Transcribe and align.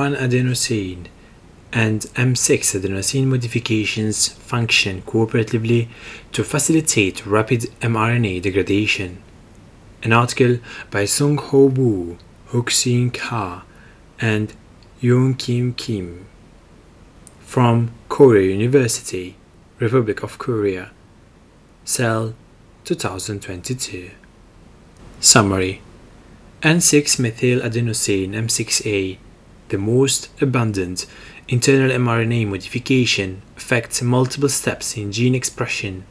M1 0.00 0.16
adenosine 0.16 1.08
and 1.74 2.00
M6 2.14 2.80
adenosine 2.80 3.26
modifications 3.26 4.28
function 4.28 5.02
cooperatively 5.02 5.88
to 6.32 6.42
facilitate 6.42 7.26
rapid 7.26 7.68
mRNA 7.82 8.40
degradation. 8.40 9.22
An 10.02 10.14
article 10.14 10.58
by 10.90 11.04
Sung 11.04 11.36
Ho 11.36 11.68
Boo, 11.68 12.16
Hook-Sing 12.46 13.12
Ha, 13.14 13.62
and 14.18 14.54
Yoon 15.02 15.36
Ki 15.36 15.74
Kim 15.76 16.26
from 17.40 17.90
Korea 18.08 18.52
University, 18.56 19.36
Republic 19.80 20.22
of 20.22 20.38
Korea, 20.38 20.92
Cell 21.84 22.34
2022. 22.84 24.12
Summary 25.20 25.82
N6-methyladenosine 26.62 28.30
M6A, 28.30 29.18
the 29.70 29.78
most 29.78 30.28
abundant 30.42 31.06
internal 31.48 31.90
mRNA 31.90 32.46
modification, 32.46 33.42
affects 33.56 34.02
multiple 34.02 34.48
steps 34.48 34.96
in 34.96 35.10
gene 35.10 35.34
expression. 35.34 36.04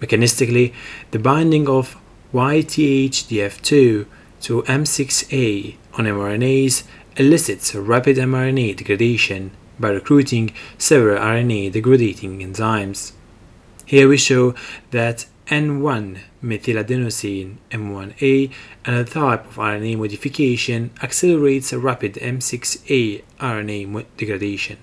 Mechanistically, 0.00 0.72
the 1.10 1.18
binding 1.18 1.68
of 1.68 1.96
YTHDF2 2.32 4.06
to 4.42 4.62
M6A 4.62 5.74
on 5.94 6.04
mRNAs 6.04 6.84
elicits 7.16 7.74
rapid 7.74 8.16
mRNA 8.16 8.76
degradation 8.76 9.50
by 9.80 9.88
recruiting 9.88 10.52
several 10.78 11.18
RNA 11.18 11.72
degrading 11.72 12.40
enzymes. 12.40 13.12
Here 13.86 14.08
we 14.08 14.16
show 14.16 14.54
that 14.90 15.26
N1 15.48 16.18
methyladenosine 16.42 17.58
M1A, 17.70 18.50
another 18.84 19.04
type 19.08 19.46
of 19.46 19.54
RNA 19.54 19.96
modification, 19.96 20.90
accelerates 21.00 21.72
a 21.72 21.78
rapid 21.78 22.14
M6A 22.14 23.22
RNA 23.38 24.06
degradation. 24.16 24.78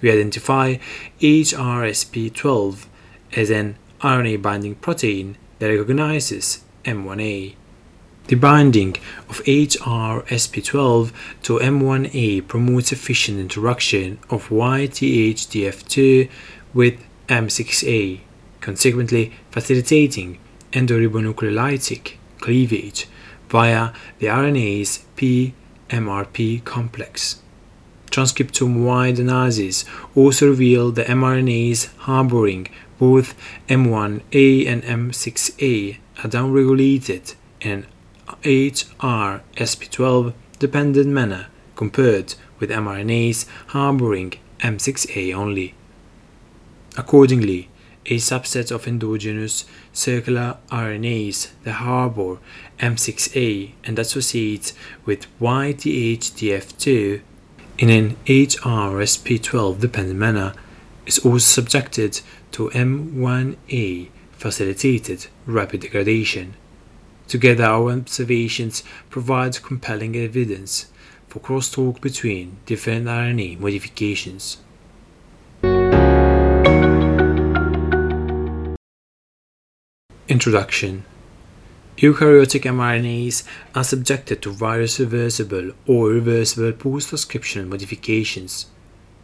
We 0.00 0.12
identify 0.12 0.76
HRSP12 1.20 2.86
as 3.34 3.50
an 3.50 3.76
RNA 4.00 4.40
binding 4.40 4.76
protein 4.76 5.36
that 5.58 5.66
recognizes 5.66 6.64
M1A. 6.84 7.56
The 8.28 8.36
binding 8.36 8.96
of 9.28 9.42
HRSP12 9.42 11.12
to 11.42 11.58
M1A 11.58 12.46
promotes 12.46 12.92
efficient 12.92 13.40
interaction 13.40 14.20
of 14.30 14.48
YTHDF2 14.48 16.30
with 16.72 17.04
M6A 17.28 18.20
consequently 18.62 19.32
facilitating 19.50 20.38
endoribonucleolytic 20.72 22.14
cleavage 22.40 23.06
via 23.50 23.90
the 24.18 24.28
RNase 24.28 25.02
P-MRP 25.16 26.64
complex. 26.64 27.42
Transcriptome-wide 28.10 29.18
analysis 29.18 29.84
also 30.14 30.48
revealed 30.48 30.94
the 30.94 31.04
mRNAs 31.04 31.94
harboring 31.98 32.68
both 32.98 33.34
M1A 33.68 34.66
and 34.66 34.82
M6A 34.84 35.98
are 36.22 36.30
downregulated 36.30 37.34
in 37.60 37.86
HRSP12 38.42 40.34
dependent 40.58 41.08
manner 41.08 41.46
compared 41.74 42.34
with 42.58 42.70
mRNAs 42.70 43.46
harboring 43.68 44.34
M6A 44.60 45.34
only. 45.34 45.74
Accordingly, 46.96 47.68
a 48.06 48.16
subset 48.16 48.72
of 48.72 48.86
endogenous 48.88 49.64
circular 49.92 50.56
RNAs 50.70 51.50
that 51.62 51.72
harbor 51.72 52.38
M6A 52.80 53.72
and 53.84 53.98
associates 53.98 54.72
with 55.04 55.26
YTHDF2 55.40 57.20
in 57.78 57.90
an 57.90 58.16
HRSP12 58.26 59.80
dependent 59.80 60.18
manner 60.18 60.52
is 61.06 61.18
also 61.20 61.38
subjected 61.38 62.20
to 62.52 62.70
M1A 62.70 64.08
facilitated 64.32 65.26
rapid 65.46 65.80
degradation. 65.80 66.54
Together, 67.28 67.64
our 67.64 67.92
observations 67.92 68.82
provide 69.08 69.62
compelling 69.62 70.16
evidence 70.16 70.86
for 71.28 71.40
crosstalk 71.40 72.00
between 72.00 72.58
different 72.66 73.06
RNA 73.06 73.58
modifications. 73.58 74.58
Introduction 80.32 81.04
Eukaryotic 81.98 82.62
mRNAs 82.62 83.44
are 83.74 83.84
subjected 83.84 84.40
to 84.40 84.50
virus 84.50 84.98
reversible 84.98 85.72
or 85.86 86.08
reversible 86.08 86.72
post 86.72 87.10
transcriptional 87.10 87.68
modifications. 87.68 88.64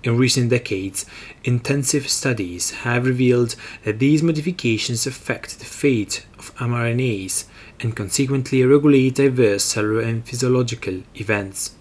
In 0.05 0.19
recent 0.19 0.51
decades, 0.51 1.07
intensive 1.45 2.11
studies 2.11 2.83
have 2.83 3.07
revealed 3.07 3.57
that 3.85 4.01
these 4.01 4.23
modifications 4.23 5.07
affect 5.07 5.59
the 5.59 5.65
fate 5.65 6.27
of 6.39 6.55
mRNAs 6.57 7.47
and 7.81 7.97
consequently 7.97 8.63
regulate 8.63 9.15
diverse 9.15 9.65
cellular 9.65 10.03
and 10.03 10.27
physiological 10.27 11.05
events. 11.15 11.75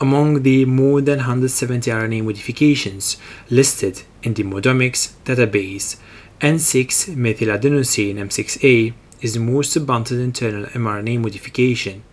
Among 0.00 0.42
the 0.42 0.64
more 0.64 1.00
than 1.00 1.18
170 1.18 1.92
RNA 1.92 2.24
modifications 2.24 3.16
listed 3.48 4.02
in 4.24 4.34
the 4.34 4.42
Modomics 4.42 5.12
database, 5.24 5.96
N6-methyladenosine 6.40 8.16
M6A 8.16 8.92
is 9.22 9.32
the 9.32 9.40
most 9.40 9.74
abundant 9.74 10.20
internal 10.20 10.66
mRNA 10.66 11.20
modification. 11.20 12.04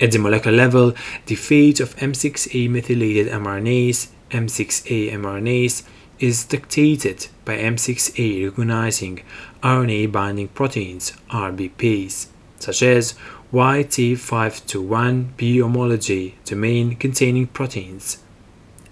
At 0.00 0.12
the 0.12 0.18
molecular 0.18 0.56
level, 0.56 0.94
the 1.26 1.34
fate 1.34 1.78
of 1.78 1.94
M6A 1.96 2.70
methylated 2.70 3.28
mRNAs, 3.28 4.08
M6A 4.30 5.12
mRNAs, 5.12 5.82
is 6.18 6.44
dictated 6.44 7.26
by 7.44 7.58
M6A 7.58 8.46
recognizing 8.46 9.20
RNA 9.62 10.10
binding 10.10 10.48
proteins, 10.48 11.12
RBPs, 11.30 12.28
such 12.58 12.82
as 12.82 13.14
YT521B 13.52 15.60
homology 15.60 16.36
domain 16.46 16.96
containing 16.96 17.48
proteins, 17.48 18.22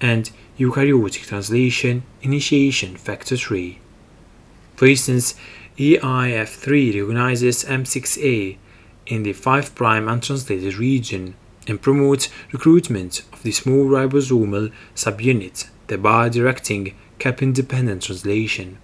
and 0.02 0.30
eukaryotic 0.58 1.26
translation 1.26 2.02
initiation 2.20 2.96
factor 2.96 3.36
3. 3.36 3.78
For 4.76 4.86
instance, 4.86 5.34
EIF3 5.78 7.00
recognizes 7.00 7.64
M6A 7.64 8.58
in 9.08 9.22
the 9.24 9.32
5' 9.32 9.72
untranslated 9.80 10.76
region 10.76 11.34
and 11.66 11.82
promotes 11.82 12.28
recruitment 12.52 13.22
of 13.32 13.42
the 13.42 13.50
small 13.52 13.86
ribosomal 13.86 14.70
subunit, 14.94 15.68
thereby 15.88 16.28
directing 16.28 16.94
cap-independent 17.18 18.02
translation. 18.02 18.78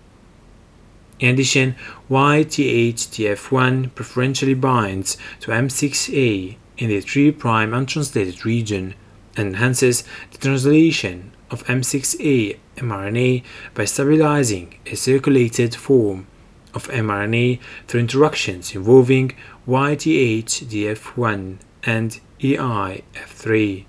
In 1.21 1.35
addition, 1.35 1.77
YTHDF1 2.11 3.95
preferentially 3.95 4.55
binds 4.55 5.17
to 5.41 5.53
M6A 5.53 6.57
in 6.79 6.89
the 6.89 7.01
3' 7.01 7.37
untranslated 7.43 8.45
region 8.45 8.95
and 9.37 9.49
enhances 9.49 10.03
the 10.33 10.39
translation 10.39 11.33
of 11.51 11.65
M6A 11.67 12.59
mRNA 12.77 13.43
by 13.75 13.85
stabilizing 13.85 14.79
a 14.87 14.97
circulated 14.97 15.75
form 15.75 16.27
of 16.75 16.89
mRNA 16.89 17.61
through 17.87 18.01
interactions 18.01 18.75
involving 18.75 19.33
YTHDF1 19.67 21.57
and 21.85 22.21
EIF3. 22.41 23.85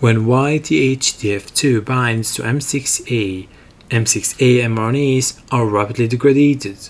When 0.00 0.26
YTHDF2 0.26 1.84
binds 1.84 2.34
to 2.34 2.42
M6A, 2.42 3.46
M6A 3.90 4.64
mRNAs 4.64 5.40
are 5.50 5.66
rapidly 5.66 6.08
degraded. 6.08 6.88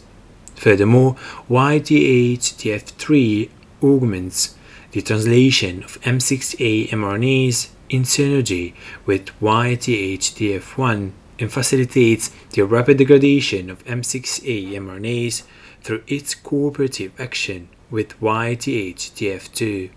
Furthermore, 0.56 1.16
YTHDF3 1.50 3.50
augments 3.82 4.54
the 4.92 5.02
translation 5.02 5.82
of 5.82 6.00
M6A 6.02 6.90
mRNAs 6.90 7.70
in 7.90 8.02
synergy 8.02 8.74
with 9.04 9.26
YTHDF1 9.40 11.10
and 11.38 11.52
facilitates 11.52 12.30
the 12.50 12.62
rapid 12.62 12.98
degradation 12.98 13.70
of 13.70 13.84
M6A 13.84 14.72
mRNAs 14.72 15.42
through 15.82 16.02
its 16.06 16.34
cooperative 16.34 17.12
action 17.20 17.68
with 17.90 18.18
YTHDF2. 18.20 19.90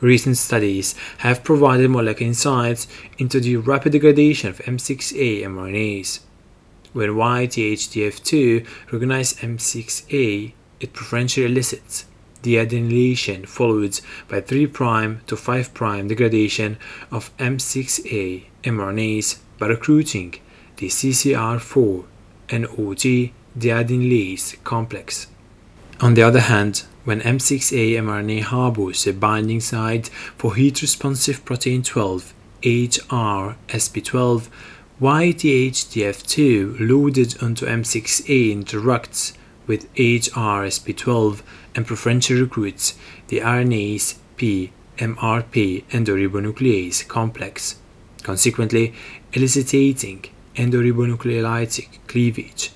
Recent 0.00 0.36
studies 0.36 0.94
have 1.18 1.44
provided 1.44 1.90
molecular 1.90 2.28
insights 2.28 2.88
into 3.18 3.40
the 3.40 3.56
rapid 3.56 3.92
degradation 3.92 4.50
of 4.50 4.58
M6A 4.60 5.42
mRNAs. 5.42 6.20
When 6.92 7.10
YTHDF2 7.10 8.66
recognizes 8.92 9.38
M6A, 9.38 10.52
it 10.80 10.92
preferentially 10.92 11.46
elicits 11.46 12.04
the 12.42 12.56
adenylation 12.56 13.46
followed 13.46 14.00
by 14.28 14.40
3' 14.40 14.66
to 15.26 15.36
5' 15.36 16.08
degradation 16.08 16.76
of 17.10 17.34
M6A 17.38 18.44
mRNAs 18.64 19.38
by 19.62 19.68
recruiting 19.68 20.34
the 20.78 20.88
CCR4 20.88 22.04
and 22.48 22.66
OG 22.66 23.30
deadenylase 23.56 24.60
complex. 24.64 25.28
On 26.00 26.14
the 26.14 26.22
other 26.24 26.40
hand, 26.40 26.82
when 27.04 27.20
M6A 27.20 27.92
mRNA 27.92 28.42
harbors 28.42 29.06
a 29.06 29.12
binding 29.12 29.60
site 29.60 30.08
for 30.36 30.56
heat 30.56 30.82
responsive 30.82 31.44
protein 31.44 31.84
12, 31.84 32.34
HR 32.64 33.54
SP12, 33.68 34.48
YTHDF2 35.00 36.80
loaded 36.80 37.40
onto 37.40 37.64
M6A 37.64 38.56
interacts 38.56 39.32
with 39.68 39.84
HR 39.96 40.66
SP12 40.66 41.42
and 41.76 41.86
preferentially 41.86 42.40
recruits 42.40 42.98
the 43.28 43.38
RNase 43.38 44.16
P 44.36 44.72
MRP 44.98 45.84
and 45.92 46.08
ribonuclease 46.08 47.06
complex, 47.06 47.76
consequently 48.24 48.92
eliciting 49.34 50.24
endoribonucleolytic 50.56 51.88
cleavage 52.06 52.70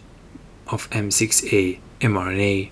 of 0.68 0.88
M6A 0.90 1.78
mRNA. 2.00 2.70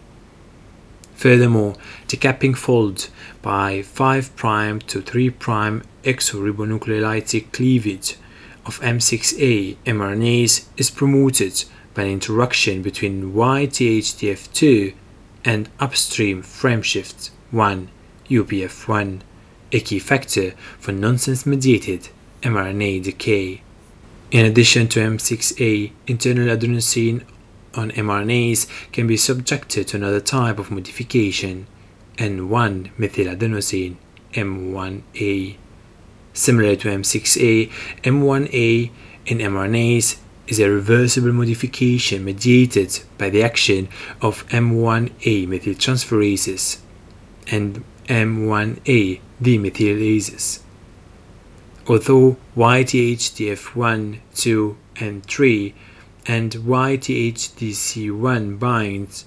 Furthermore, 1.15 1.77
the 2.09 2.17
capping 2.17 2.55
fold 2.55 3.11
by 3.43 3.83
5' 3.83 4.35
to 4.87 5.03
3' 5.03 5.31
exoribonucleolytic 5.31 7.53
cleavage 7.53 8.17
of 8.67 8.81
M6A 8.81 9.77
mRNAs 9.85 10.65
is 10.77 10.91
promoted 10.91 11.65
by 11.93 12.05
an 12.05 12.11
interaction 12.11 12.81
between 12.83 13.35
YTHDF2 13.35 14.95
and 15.45 15.69
upstream 15.79 16.43
frameshift 16.43 17.31
1 17.51 17.91
UPF1, 18.31 19.21
a 19.73 19.81
key 19.81 19.99
factor 19.99 20.55
for 20.79 20.93
nonsense 20.93 21.45
mediated 21.45 22.09
mRNA 22.43 23.03
decay. 23.03 23.61
In 24.35 24.47
addition 24.47 24.89
to 24.89 24.99
M6A, 24.99 25.93
internal 26.09 26.49
adenosine 26.57 27.23
on 27.77 27.93
mRNAs 27.93 28.67
can 28.91 29.07
be 29.07 29.17
subjected 29.17 29.87
to 29.87 29.97
another 29.97 30.19
type 30.19 30.59
of 30.59 30.73
modification, 30.73 31.69
N1 32.17 32.91
methyladenosine, 32.97 33.95
M1A. 34.33 35.55
Similar 36.33 36.75
to 36.75 36.89
M6A, 36.89 37.71
M1A 38.03 38.91
in 39.27 39.39
mRNAs 39.39 40.19
is 40.49 40.59
a 40.59 40.69
reversible 40.69 41.33
modification 41.33 42.25
mediated 42.25 43.05
by 43.17 43.31
the 43.31 43.45
action 43.45 43.89
of 44.21 44.45
M1A 44.49 45.47
methyltransferases 45.47 46.81
and 47.53 47.85
M1A 48.09 49.21
demethylases. 49.41 50.64
Although 51.87 52.39
YTHDF1, 52.57 54.19
2, 54.35 54.77
and 55.01 55.27
3 55.27 55.75
and 56.27 56.53
YTHDC1 56.53 58.59
binds 58.59 59.27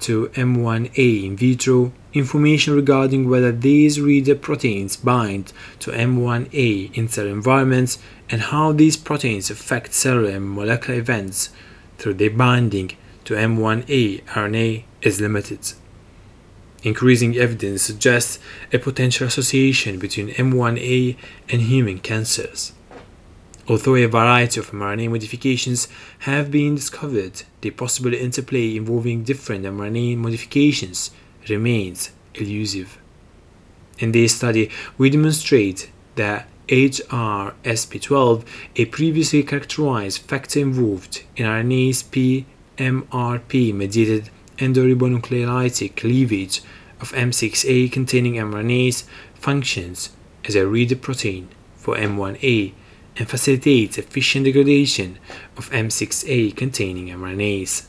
to 0.00 0.28
M1A 0.28 1.24
in 1.24 1.36
vitro, 1.36 1.92
information 2.14 2.74
regarding 2.74 3.28
whether 3.28 3.52
these 3.52 4.00
reader 4.00 4.34
proteins 4.34 4.96
bind 4.96 5.52
to 5.80 5.90
M1A 5.90 6.96
in 6.96 7.08
cell 7.08 7.26
environments 7.26 7.98
and 8.30 8.40
how 8.40 8.72
these 8.72 8.96
proteins 8.96 9.50
affect 9.50 9.92
cellular 9.92 10.30
and 10.30 10.54
molecular 10.54 10.98
events 10.98 11.50
through 11.98 12.14
their 12.14 12.30
binding 12.30 12.92
to 13.24 13.34
M1A 13.34 14.24
RNA 14.24 14.84
is 15.02 15.20
limited. 15.20 15.74
Increasing 16.84 17.36
evidence 17.36 17.82
suggests 17.82 18.38
a 18.72 18.78
potential 18.78 19.26
association 19.26 19.98
between 19.98 20.28
M1A 20.28 21.16
and 21.48 21.62
human 21.62 21.98
cancers. 21.98 22.72
Although 23.66 23.96
a 23.96 24.06
variety 24.06 24.60
of 24.60 24.70
mRNA 24.70 25.10
modifications 25.10 25.88
have 26.20 26.50
been 26.50 26.76
discovered, 26.76 27.42
the 27.60 27.70
possible 27.70 28.14
interplay 28.14 28.76
involving 28.76 29.24
different 29.24 29.64
mRNA 29.64 30.16
modifications 30.16 31.10
remains 31.48 32.10
elusive. 32.34 32.98
In 33.98 34.12
this 34.12 34.36
study, 34.36 34.70
we 34.96 35.10
demonstrate 35.10 35.90
that 36.14 36.48
HRSP12, 36.68 38.44
a 38.76 38.84
previously 38.84 39.42
characterized 39.42 40.22
factor 40.22 40.60
involved 40.60 41.24
in 41.36 41.44
RNase 41.44 42.10
P 42.10 42.46
MRP 44.58 44.58
mediated 44.58 44.98
endoribonucleolytic 44.98 45.96
cleavage 45.96 46.62
of 47.00 47.12
M6A 47.12 47.90
containing 47.92 48.34
mRNAs, 48.34 49.04
functions 49.34 50.10
as 50.44 50.56
a 50.56 50.66
reader 50.66 50.96
protein 50.96 51.48
for 51.76 51.96
M1A 51.96 52.72
and 53.16 53.28
facilitates 53.28 53.98
efficient 53.98 54.44
degradation 54.44 55.18
of 55.56 55.70
M6A 55.70 56.54
containing 56.56 57.08
mRNAs. 57.08 57.86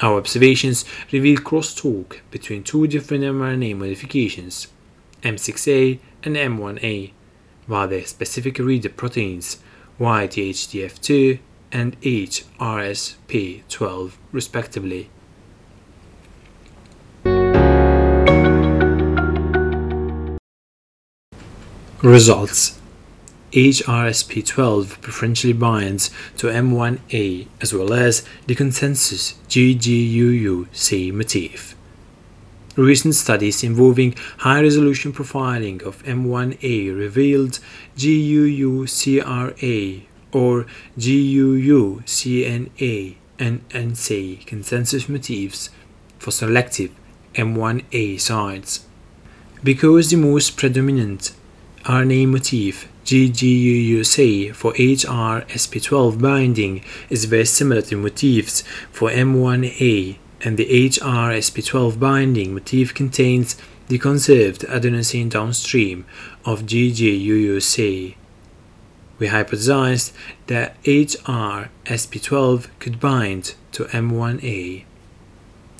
Our 0.00 0.18
observations 0.18 0.84
reveal 1.12 1.38
crosstalk 1.38 2.20
between 2.30 2.64
two 2.64 2.86
different 2.86 3.24
mRNA 3.24 3.76
modifications, 3.76 4.68
M6A 5.22 5.98
and 6.24 6.36
M1A, 6.36 7.12
while 7.66 7.88
their 7.88 8.04
specific 8.04 8.58
reader 8.58 8.90
proteins 8.90 9.58
YTHDF2 10.00 11.38
and 11.70 12.00
HRSP12 12.00 14.12
respectively. 14.32 15.10
Results 22.04 22.78
HRSP12 23.52 25.00
preferentially 25.00 25.54
binds 25.54 26.10
to 26.36 26.48
M1A 26.48 27.48
as 27.62 27.72
well 27.72 27.94
as 27.94 28.26
the 28.46 28.54
consensus 28.54 29.38
GGUUC 29.48 31.14
motif. 31.14 31.74
Recent 32.76 33.14
studies 33.14 33.64
involving 33.64 34.14
high 34.40 34.60
resolution 34.60 35.14
profiling 35.14 35.82
of 35.82 36.02
M1A 36.02 36.94
revealed 36.94 37.58
GUUCRA 37.96 40.02
or 40.30 40.66
GUUCNA 40.98 42.02
and 43.38 43.68
NSA 43.70 44.44
consensus 44.44 45.08
motifs 45.08 45.70
for 46.18 46.32
selective 46.32 46.90
M1A 47.34 48.20
sites. 48.20 48.84
Because 49.62 50.10
the 50.10 50.16
most 50.16 50.58
predominant 50.58 51.32
RNA 51.84 52.28
motif 52.28 52.88
GGUUC 53.04 54.54
for 54.54 54.72
HRSP12 54.72 56.18
binding 56.18 56.82
is 57.10 57.26
very 57.26 57.44
similar 57.44 57.82
to 57.82 57.96
motifs 57.96 58.62
for 58.90 59.10
M1A 59.10 60.16
and 60.40 60.56
the 60.56 60.64
HRSP12 60.88 62.00
binding 62.00 62.54
motif 62.54 62.94
contains 62.94 63.56
the 63.88 63.98
conserved 63.98 64.62
adenosine 64.62 65.28
downstream 65.28 66.06
of 66.46 66.62
GGUUC. 66.62 68.14
We 69.18 69.26
hypothesized 69.26 70.12
that 70.46 70.82
HRSP12 70.84 72.68
could 72.78 72.98
bind 72.98 73.54
to 73.72 73.84
M1A. 73.84 74.84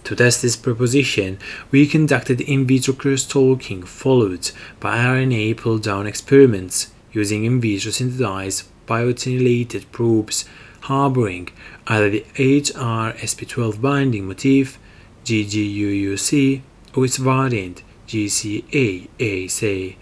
To 0.04 0.14
test 0.14 0.42
this 0.42 0.56
proposition, 0.56 1.38
we 1.70 1.86
conducted 1.86 2.40
in 2.42 2.66
vitro 2.66 2.92
cross-linking 2.92 3.84
followed 3.84 4.50
by 4.78 4.98
RNA 4.98 5.56
pull 5.56 5.78
down 5.78 6.06
experiments 6.06 6.92
using 7.12 7.44
in 7.44 7.58
vitro 7.58 7.90
synthesized 7.90 8.64
biotinylated 8.86 9.84
probes 9.92 10.44
harboring 10.82 11.48
either 11.86 12.10
the 12.10 12.26
HRSP12 12.34 13.80
binding 13.80 14.26
motif 14.26 14.78
GGUUC 15.24 16.60
or 16.94 17.04
its 17.06 17.16
variant 17.16 17.82
GCAAC 18.06 19.96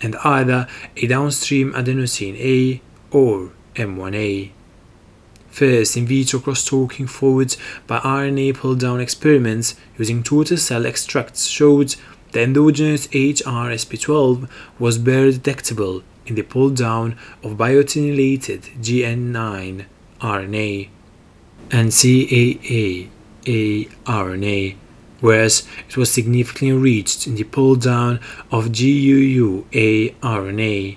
and 0.00 0.16
either 0.24 0.68
a 0.96 1.06
downstream 1.08 1.72
adenosine 1.72 2.36
A 2.38 2.80
or 3.10 3.50
M1A. 3.74 4.50
First, 5.52 5.98
in 5.98 6.06
vitro 6.06 6.40
cross-linking 6.40 7.08
forwards 7.08 7.58
by 7.86 7.98
RNA 7.98 8.54
pull 8.54 8.74
down 8.74 9.00
experiments 9.00 9.74
using 9.98 10.22
total 10.22 10.56
cell 10.56 10.86
extracts 10.86 11.46
showed 11.46 11.94
The 12.32 12.40
endogenous 12.40 13.06
HRSP12 13.08 14.48
was 14.78 14.96
barely 14.96 15.32
detectable 15.32 16.04
in 16.24 16.36
the 16.36 16.42
pull 16.42 16.70
down 16.70 17.18
of 17.42 17.58
biotinylated 17.58 18.60
GN9 18.80 19.84
RNA 20.20 20.88
and 21.70 21.90
CAA 21.90 23.08
RNA, 23.44 24.76
whereas 25.20 25.68
it 25.86 25.98
was 25.98 26.10
significantly 26.10 26.70
enriched 26.70 27.26
in 27.26 27.34
the 27.34 27.44
pull 27.44 27.76
down 27.76 28.20
of 28.50 28.72
GUU 28.72 29.64
RNA 29.70 30.96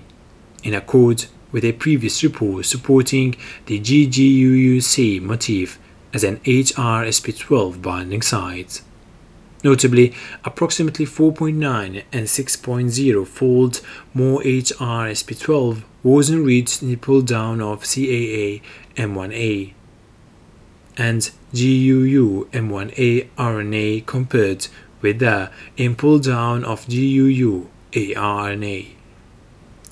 in 0.62 0.74
accord 0.74 1.26
with 1.52 1.64
a 1.64 1.72
previous 1.72 2.22
report 2.22 2.66
supporting 2.66 3.36
the 3.66 3.80
GGUUC 3.80 5.20
motif 5.22 5.78
as 6.12 6.24
an 6.24 6.38
HRSP12 6.38 7.82
binding 7.82 8.22
site. 8.22 8.82
Notably, 9.64 10.14
approximately 10.44 11.06
4.9 11.06 12.04
and 12.12 12.26
6.0 12.26 13.26
fold 13.26 13.80
more 14.14 14.40
HRSP12 14.42 15.82
was 16.02 16.30
enriched 16.30 16.82
in 16.82 16.88
the 16.88 16.96
pull 16.96 17.22
down 17.22 17.60
of 17.60 17.82
CAA 17.82 18.62
M1A 18.96 19.72
and 20.96 21.30
GUU 21.52 22.46
M1A 22.46 23.28
RNA 23.36 24.06
compared 24.06 24.68
with 25.02 25.18
the 25.18 25.50
in 25.76 25.94
pull 25.94 26.18
down 26.18 26.64
of 26.64 26.86
GUU 26.86 27.68
ARNA. 28.16 28.95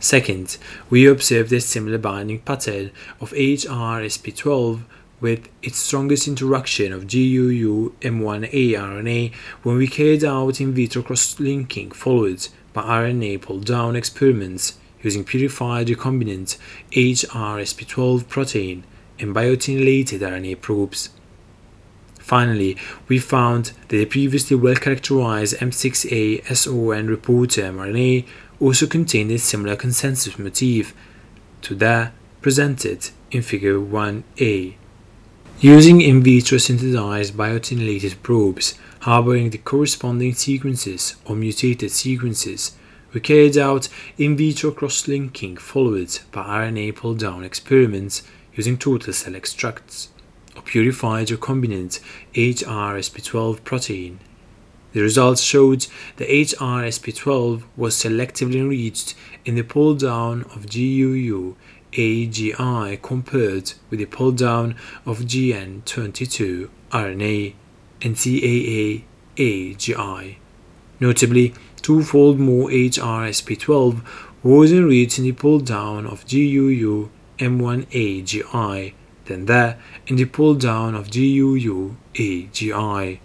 Second, 0.05 0.59
we 0.91 1.07
observed 1.07 1.51
a 1.51 1.63
similar 1.63 1.97
binding 1.97 2.41
pattern 2.41 2.91
of 3.23 3.33
HRSP12 3.33 4.83
with 5.19 5.49
its 5.63 5.79
strongest 5.79 6.29
interaction 6.29 6.93
of 6.93 7.07
GUU 7.07 7.95
M1A 8.03 8.73
RNA 8.73 9.35
when 9.63 9.79
we 9.79 9.87
carried 9.87 10.23
out 10.23 10.61
in 10.61 10.75
vitro 10.75 11.03
cross-linking 11.03 11.93
followed 11.93 12.49
by 12.75 12.83
RNA 12.83 13.41
pull-down 13.41 13.97
experiments 13.97 14.79
using 15.01 15.25
purified 15.25 15.87
recombinant 15.87 16.59
HRSP12 16.93 18.29
protein 18.29 18.85
and 19.19 19.35
biotinylated 19.35 20.19
RNA 20.19 20.61
probes. 20.61 21.09
Finally, 22.25 22.77
we 23.07 23.19
found 23.19 23.67
that 23.89 23.89
the 23.89 24.07
previously 24.07 24.57
well-characterized 24.57 25.57
M6A 25.59 26.57
SON 26.57 27.07
reporter 27.07 27.63
mRNA 27.65 28.27
also 28.61 28.87
contained 28.87 29.31
a 29.31 29.39
similar 29.39 29.77
consensus 29.77 30.39
motif 30.39 30.95
to 31.63 31.75
that 31.75 32.13
presented 32.41 33.11
in 33.31 33.43
Figure 33.43 33.79
1a. 33.79 34.75
Using 35.61 36.01
in 36.01 36.23
vitro 36.23 36.59
synthesized 36.59 37.35
biotinylated 37.35 38.23
probes 38.23 38.75
harboring 39.01 39.51
the 39.51 39.59
corresponding 39.59 40.35
sequences 40.35 41.17
or 41.25 41.37
mutated 41.37 41.91
sequences, 41.91 42.77
we 43.13 43.21
carried 43.21 43.57
out 43.57 43.89
in 44.19 44.37
vitro 44.37 44.73
cross-linking 44.73 45.57
followed 45.57 46.19
by 46.33 46.43
RNA 46.43 46.97
pull-down 46.97 47.45
experiments 47.45 48.23
using 48.55 48.77
total 48.77 49.13
cell 49.13 49.37
extracts 49.37 50.09
or 50.57 50.63
purified 50.63 51.29
recombinant 51.29 52.01
HRSP12 52.35 53.65
protein 53.65 54.19
the 54.95 55.03
results 55.03 55.43
showed 55.43 55.87
the 56.17 56.25
HRSP12 56.25 57.65
was 57.77 57.97
selectively 57.97 58.61
enriched 58.61 59.15
in 59.45 59.57
the 59.57 59.63
pull 59.63 59.97
down 59.97 60.43
of 60.55 60.71
GUU 60.71 61.57
AGI 61.93 63.03
compared 63.03 63.75
with 63.91 63.99
the 63.99 64.07
pull 64.07 64.31
down 64.31 64.77
of 65.05 65.19
GN22 65.19 66.71
RNA 66.91 67.55
and 68.03 68.15
CAA 68.15 69.03
AGI. 69.37 70.37
Notably, 71.01 71.55
twofold 71.83 72.39
more 72.39 72.69
HRSP12 72.69 74.01
was 74.45 74.73
enriched 74.73 75.19
in 75.19 75.25
the 75.25 75.33
pull 75.33 75.59
down 75.59 76.07
of 76.07 76.25
GUU 76.27 77.11
M1AGI 77.39 78.95
than 79.25 79.47
that 79.47 79.79
in 80.07 80.15
the 80.17 80.25
pull 80.25 80.55
down 80.55 80.95
of 80.95 81.11
GUU 81.11 81.97
AGI. 82.15 83.19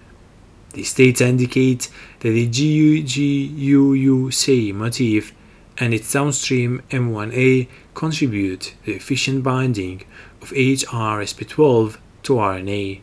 These 0.74 0.94
data 0.94 1.28
indicate 1.28 1.90
that 2.20 2.30
the 2.30 2.48
GUGUUC 2.48 3.64
motif 4.74 5.34
and 5.78 5.94
its 5.94 6.12
downstream 6.12 6.82
M1A 6.92 7.68
contribute 7.94 8.76
the 8.86 8.94
efficient 8.94 9.44
binding 9.44 10.04
of 10.42 10.52
HRSP12 10.52 11.98
to 12.24 12.34
RNA. 12.34 13.02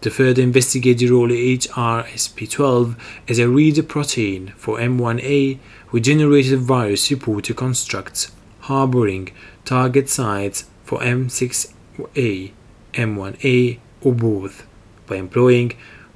To 0.00 0.10
further 0.10 0.42
investigate 0.42 0.98
the 0.98 1.08
role 1.08 1.30
of 1.30 1.36
HRSP12 1.36 2.96
as 3.28 3.38
a 3.38 3.48
reader 3.48 3.82
protein 3.82 4.52
for 4.56 4.78
M1A, 4.78 5.58
we 5.92 6.00
generated 6.00 6.58
virus 6.60 7.10
reporter 7.10 7.54
constructs 7.54 8.32
harboring 8.60 9.30
target 9.64 10.08
sites 10.08 10.64
for 10.84 10.98
M6A, 11.00 12.52
M1A, 12.94 13.78
or 14.00 14.12
both 14.12 14.66
by 15.06 15.16
employing 15.16 15.72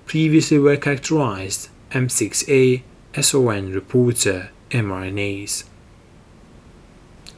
previously 0.07 0.59
well 0.59 0.77
characterized 0.77 1.69
M6A 1.91 2.83
SON 3.21 3.73
reporter 3.73 4.51
mRNAs. 4.71 5.65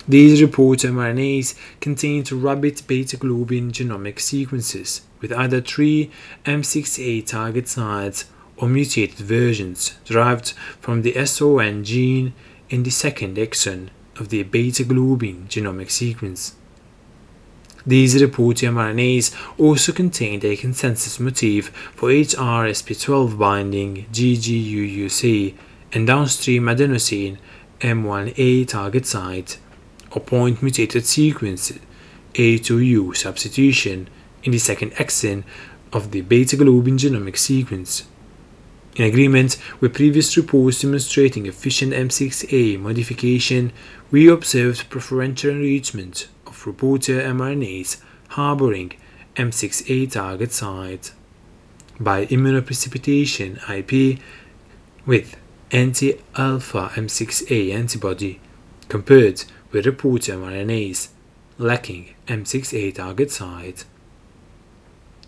These 0.09 0.41
reporter 0.41 0.89
mRNAs 0.89 1.55
contain 1.81 2.25
rabbit 2.33 2.83
beta 2.87 3.17
globin 3.17 3.73
genomic 3.73 4.19
sequences 4.21 5.03
with 5.21 5.33
either 5.33 5.61
three 5.61 6.11
M6A 6.47 7.27
target 7.27 7.69
sites 7.69 8.25
or 8.57 8.69
mutated 8.69 9.19
versions 9.19 9.99
derived 10.05 10.53
from 10.81 11.03
the 11.03 11.25
SON 11.27 11.85
gene 11.85 12.33
in 12.71 12.83
the 12.83 12.91
second 12.91 13.37
exon 13.37 13.89
of 14.17 14.31
the 14.31 14.43
beta 14.43 14.83
globin 14.83 15.47
genomic 15.49 15.91
sequence. 15.91 16.55
These 17.89 18.21
reporter 18.21 18.67
mRNAs 18.67 19.35
also 19.57 19.93
contained 19.93 20.45
a 20.45 20.59
consensus 20.59 21.19
motif 21.19 21.69
for 21.97 22.11
HRSP12 22.11 23.39
binding 23.39 24.05
GGUUC 24.13 25.55
and 25.95 26.07
downstream 26.07 26.65
adenosine 26.65 27.39
M1A 27.81 28.69
target 28.69 29.07
site 29.07 29.59
or 30.11 30.21
point 30.21 30.63
mutated 30.63 31.07
sequence 31.07 31.73
A2U 32.35 33.17
substitution 33.17 34.11
in 34.43 34.53
the 34.53 34.59
second 34.59 34.93
exon 34.97 35.45
of 35.91 36.11
the 36.11 36.21
beta 36.21 36.59
globin 36.59 36.99
genomic 36.99 37.39
sequence. 37.39 38.05
In 38.97 39.05
agreement 39.07 39.57
with 39.81 39.95
previous 39.95 40.37
reports 40.37 40.83
demonstrating 40.83 41.47
efficient 41.47 41.95
M6A 41.95 42.79
modification, 42.79 43.73
we 44.11 44.29
observed 44.29 44.91
preferential 44.91 45.53
enrichment 45.53 46.29
reporter 46.67 47.21
mRNAs 47.21 48.01
harboring 48.29 48.93
M6A 49.37 50.11
target 50.11 50.53
site 50.53 51.13
by 52.01 52.27
immunoprecipitation 52.27 53.59
IP 53.69 54.19
with 55.07 55.37
anti-alpha 55.71 56.91
M6A 56.95 57.73
antibody 57.73 58.41
compared 58.89 59.45
with 59.71 59.87
reporter 59.87 60.35
mRNAs 60.35 61.09
lacking 61.59 62.15
M6A 62.27 62.95
target 62.95 63.31
site. 63.31 63.85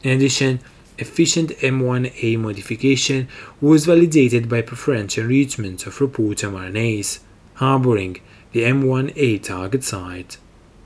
In 0.03 0.17
addition, 0.17 0.61
efficient 0.99 1.51
M1A 1.59 2.39
modification 2.39 3.29
was 3.61 3.87
validated 3.87 4.49
by 4.49 4.63
preferential 4.63 5.25
enrichment 5.25 5.87
of 5.87 6.01
reporter 6.01 6.49
mRNAs 6.49 7.21
harboring 7.55 8.19
the 8.53 8.63
M1A 8.63 9.43
target 9.43 9.85
site 9.85 10.39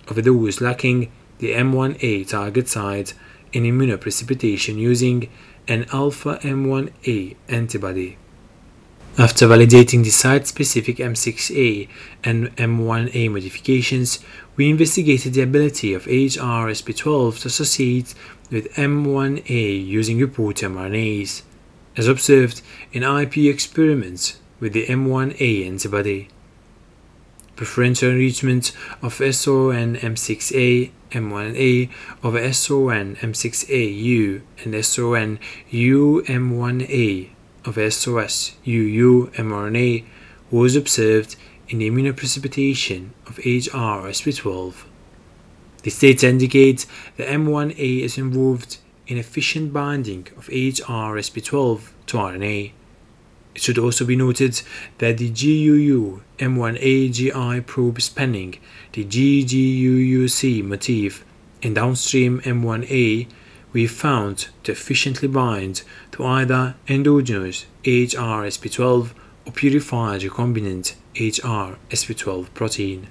of 0.09 0.23
those 0.23 0.61
lacking 0.61 1.11
the 1.39 1.53
M1A 1.53 2.29
target 2.29 2.69
site 2.69 3.15
in 3.53 3.65
immunoprecipitation 3.65 4.77
using 4.77 5.29
an 5.69 5.87
alpha 5.93 6.39
M1A 6.43 7.37
antibody. 7.49 8.19
After 9.17 9.47
validating 9.47 10.03
the 10.03 10.11
site-specific 10.11 10.97
M6A 10.97 11.89
and 12.25 12.55
M1A 12.57 13.31
modifications, 13.31 14.19
we 14.57 14.71
investigated 14.71 15.35
the 15.35 15.43
ability 15.43 15.95
of 15.95 16.05
HRSP12 16.07 17.41
to 17.41 17.49
associate 17.49 18.15
with 18.51 18.73
M1A 18.75 19.87
using 19.87 20.19
reporter 20.19 20.69
mRNAs, 20.69 21.43
as 21.97 22.09
observed 22.09 22.61
in 22.93 23.05
IP 23.05 23.37
experiments 23.39 24.41
with 24.59 24.73
the 24.73 24.87
M1A 24.87 25.67
antibody 25.67 26.29
preferential 27.57 28.11
enrichment 28.11 28.73
of 29.03 29.15
SON 29.15 29.97
M6A 29.97 30.91
M1A 31.11 31.91
over 32.23 32.53
SON 32.53 33.17
M6A-U 33.17 34.43
and 34.65 34.85
SON 34.85 35.39
U-M1A 35.71 37.31
of 37.65 37.93
SOS 37.93 38.57
UU 38.67 39.31
mRNA 39.35 40.05
was 40.51 40.77
observed 40.77 41.37
in 41.69 41.79
the 41.79 41.91
immunoprecipitation 41.91 43.11
of 43.27 43.37
HRSP12. 43.37 44.75
This 45.83 45.99
data 45.99 46.29
indicates 46.29 46.87
that 47.17 47.29
M1A 47.29 48.01
is 48.01 48.19
involved 48.19 48.79
in 49.07 49.19
efficient 49.19 49.73
binding 49.73 50.29
of 50.37 50.49
HRSP12 50.49 51.81
to 52.07 52.17
RNA. 52.17 52.73
It 53.55 53.63
should 53.63 53.79
also 53.79 54.05
be 54.05 54.17
noted 54.17 54.61
that 54.99 55.19
the 55.19 55.31
GUU 55.31 56.23
M1A-GI 56.39 57.61
probe 57.67 58.01
spanning 58.01 58.59
the 58.93 59.05
GGUUC 59.05 60.65
motif 60.65 61.25
in 61.63 61.75
downstream 61.75 62.41
M1A 62.41 63.29
we 63.73 63.87
found 63.87 64.49
to 64.63 64.73
efficiently 64.73 65.29
bind 65.29 65.83
to 66.13 66.25
either 66.25 66.77
endogenous 66.89 67.67
HRSP12 67.83 69.11
or 69.47 69.53
purified 69.53 70.21
recombinant 70.21 70.95
HRSP12 71.15 72.55
protein. 72.55 73.09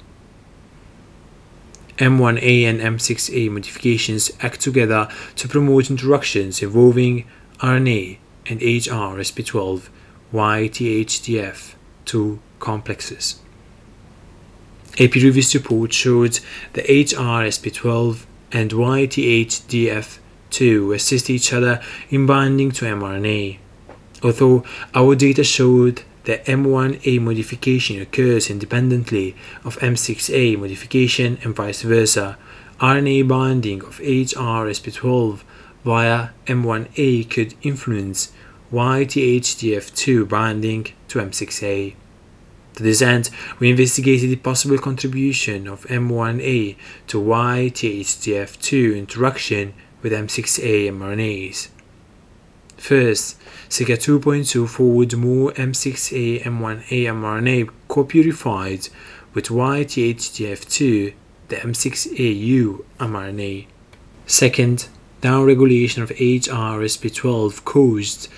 M1A 1.98 2.64
and 2.64 2.80
M6A 2.80 3.52
modifications 3.52 4.32
act 4.42 4.62
together 4.62 5.08
to 5.36 5.48
promote 5.48 5.92
interactions 5.92 6.62
involving 6.62 7.26
RNA 7.60 8.18
and 8.48 8.60
HRSP12 8.60 9.90
YTHDF2 10.34 12.40
complexes. 12.60 13.40
A 14.98 15.08
previous 15.08 15.56
report 15.56 15.94
showed 15.94 16.42
that 16.74 16.86
HRSP12 16.88 18.26
and 18.52 18.72
YTHDF2 18.72 20.96
assist 20.96 21.30
each 21.30 21.54
other 21.54 21.82
in 22.10 22.26
binding 22.26 22.72
to 22.72 22.86
mRNA. 22.86 23.60
Although 24.22 24.66
our 24.94 25.16
data 25.16 25.44
showed 25.44 26.04
that 26.26 26.46
M1A 26.46 27.20
modification 27.20 28.00
occurs 28.02 28.50
independently 28.50 29.36
of 29.66 29.78
M6A 29.80 30.58
modification 30.58 31.38
and 31.44 31.54
vice 31.56 31.82
versa, 31.82 32.38
RNA 32.80 33.28
binding 33.28 33.84
of 33.84 34.00
HRSP12 34.00 35.42
via 35.84 36.30
M1A 36.46 37.30
could 37.30 37.56
influence 37.62 38.32
YTHDF2 38.74 40.28
binding 40.28 40.88
to 41.08 41.20
M6A. 41.20 41.94
To 42.74 42.82
this 42.82 43.04
end, 43.04 43.30
we 43.60 43.70
investigated 43.70 44.32
the 44.32 44.36
possible 44.38 44.80
contribution 44.80 45.68
of 45.68 45.86
M1A 45.86 46.76
to 47.06 47.22
YTHDF2 47.22 48.98
interaction 48.98 49.76
with 50.02 50.12
M6A 50.12 50.90
mRNAs. 50.90 51.68
First, 52.76 53.38
Ca 53.70 53.96
2.2 53.96 54.68
fold 54.68 55.16
more 55.18 55.52
M6A 55.52 56.42
M1A 56.42 57.06
mRNA 57.06 57.70
co-purified 57.88 58.90
with 59.36 59.50
YTHDF2 59.50 61.14
the 61.50 61.56
M6AU 61.58 62.84
mRNA. 63.00 63.68
Second, 64.26 64.88
downregulation 65.22 66.02
of 66.02 66.10
HRSP12 66.10 67.64
caused 67.64 68.30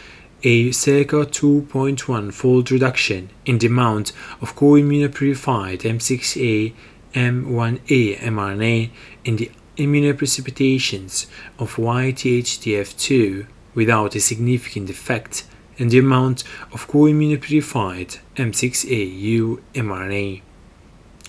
a 0.45 0.71
circa 0.71 1.25
2.1 1.25 2.31
fold 2.31 2.71
reduction 2.71 3.31
in 3.47 3.57
the 3.57 3.65
amount 3.65 4.13
of 4.41 4.55
co-immunopurified 4.55 5.79
M6A 5.79 6.71
M1A 7.15 8.19
mRNA 8.19 8.91
in 9.23 9.37
the 9.37 9.49
immunoprecipitations 9.75 11.25
of 11.57 11.77
YTHDF2 11.77 13.47
without 13.73 14.15
a 14.15 14.19
significant 14.19 14.87
effect 14.87 15.47
in 15.77 15.87
the 15.87 15.97
amount 15.97 16.43
of 16.71 16.87
co-immunopurified 16.87 18.19
M6A-U 18.35 19.63
mRNA. 19.73 20.41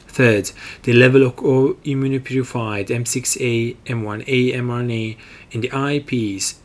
Third, 0.09 0.53
the 0.83 0.93
level 0.93 1.23
of 1.23 1.37
co-immunopurified 1.37 2.89
M6A 2.89 3.77
M1A 3.87 4.55
mRNA 4.57 5.17
in 5.53 5.61
the 5.63 5.71
IPs 5.73 6.57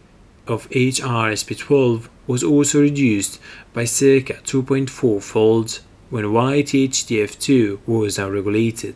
of 0.47 0.69
HRSP12 0.69 2.07
was 2.27 2.43
also 2.43 2.81
reduced 2.81 3.39
by 3.73 3.85
circa 3.85 4.35
2.4 4.43 5.21
fold 5.21 5.79
when 6.09 6.25
YTHDF2 6.25 7.79
was 7.85 8.17
unregulated. 8.19 8.95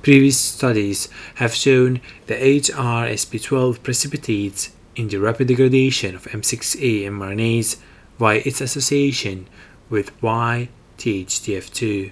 Previous 0.02 0.36
studies 0.36 1.08
have 1.36 1.54
shown 1.54 2.02
that 2.26 2.42
HRSP12 2.42 3.82
precipitates 3.82 4.72
in 4.94 5.08
the 5.08 5.16
rapid 5.16 5.48
degradation 5.48 6.14
of 6.14 6.24
M6A 6.24 7.04
mRNAs 7.04 7.78
via 8.18 8.42
its 8.44 8.60
association 8.60 9.48
with 9.88 10.14
YTHDF2. 10.20 12.10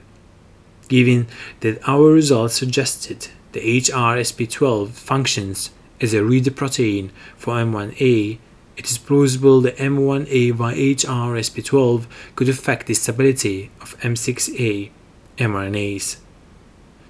Given 0.88 1.26
that 1.60 1.86
our 1.86 2.10
results 2.10 2.54
suggested 2.54 3.28
the 3.52 3.60
HRSP12 3.60 4.92
functions 4.92 5.72
as 6.00 6.14
a 6.14 6.24
reader 6.24 6.50
protein 6.50 7.12
for 7.36 7.56
M1A, 7.56 8.38
it 8.80 8.90
is 8.90 8.96
plausible 8.96 9.60
that 9.60 9.76
M1A 9.76 10.56
by 10.56 10.72
HRSP12 10.72 12.06
could 12.34 12.48
affect 12.48 12.86
the 12.86 12.94
stability 12.94 13.70
of 13.78 13.94
M6A 14.00 14.88
mRNAs. 15.36 16.16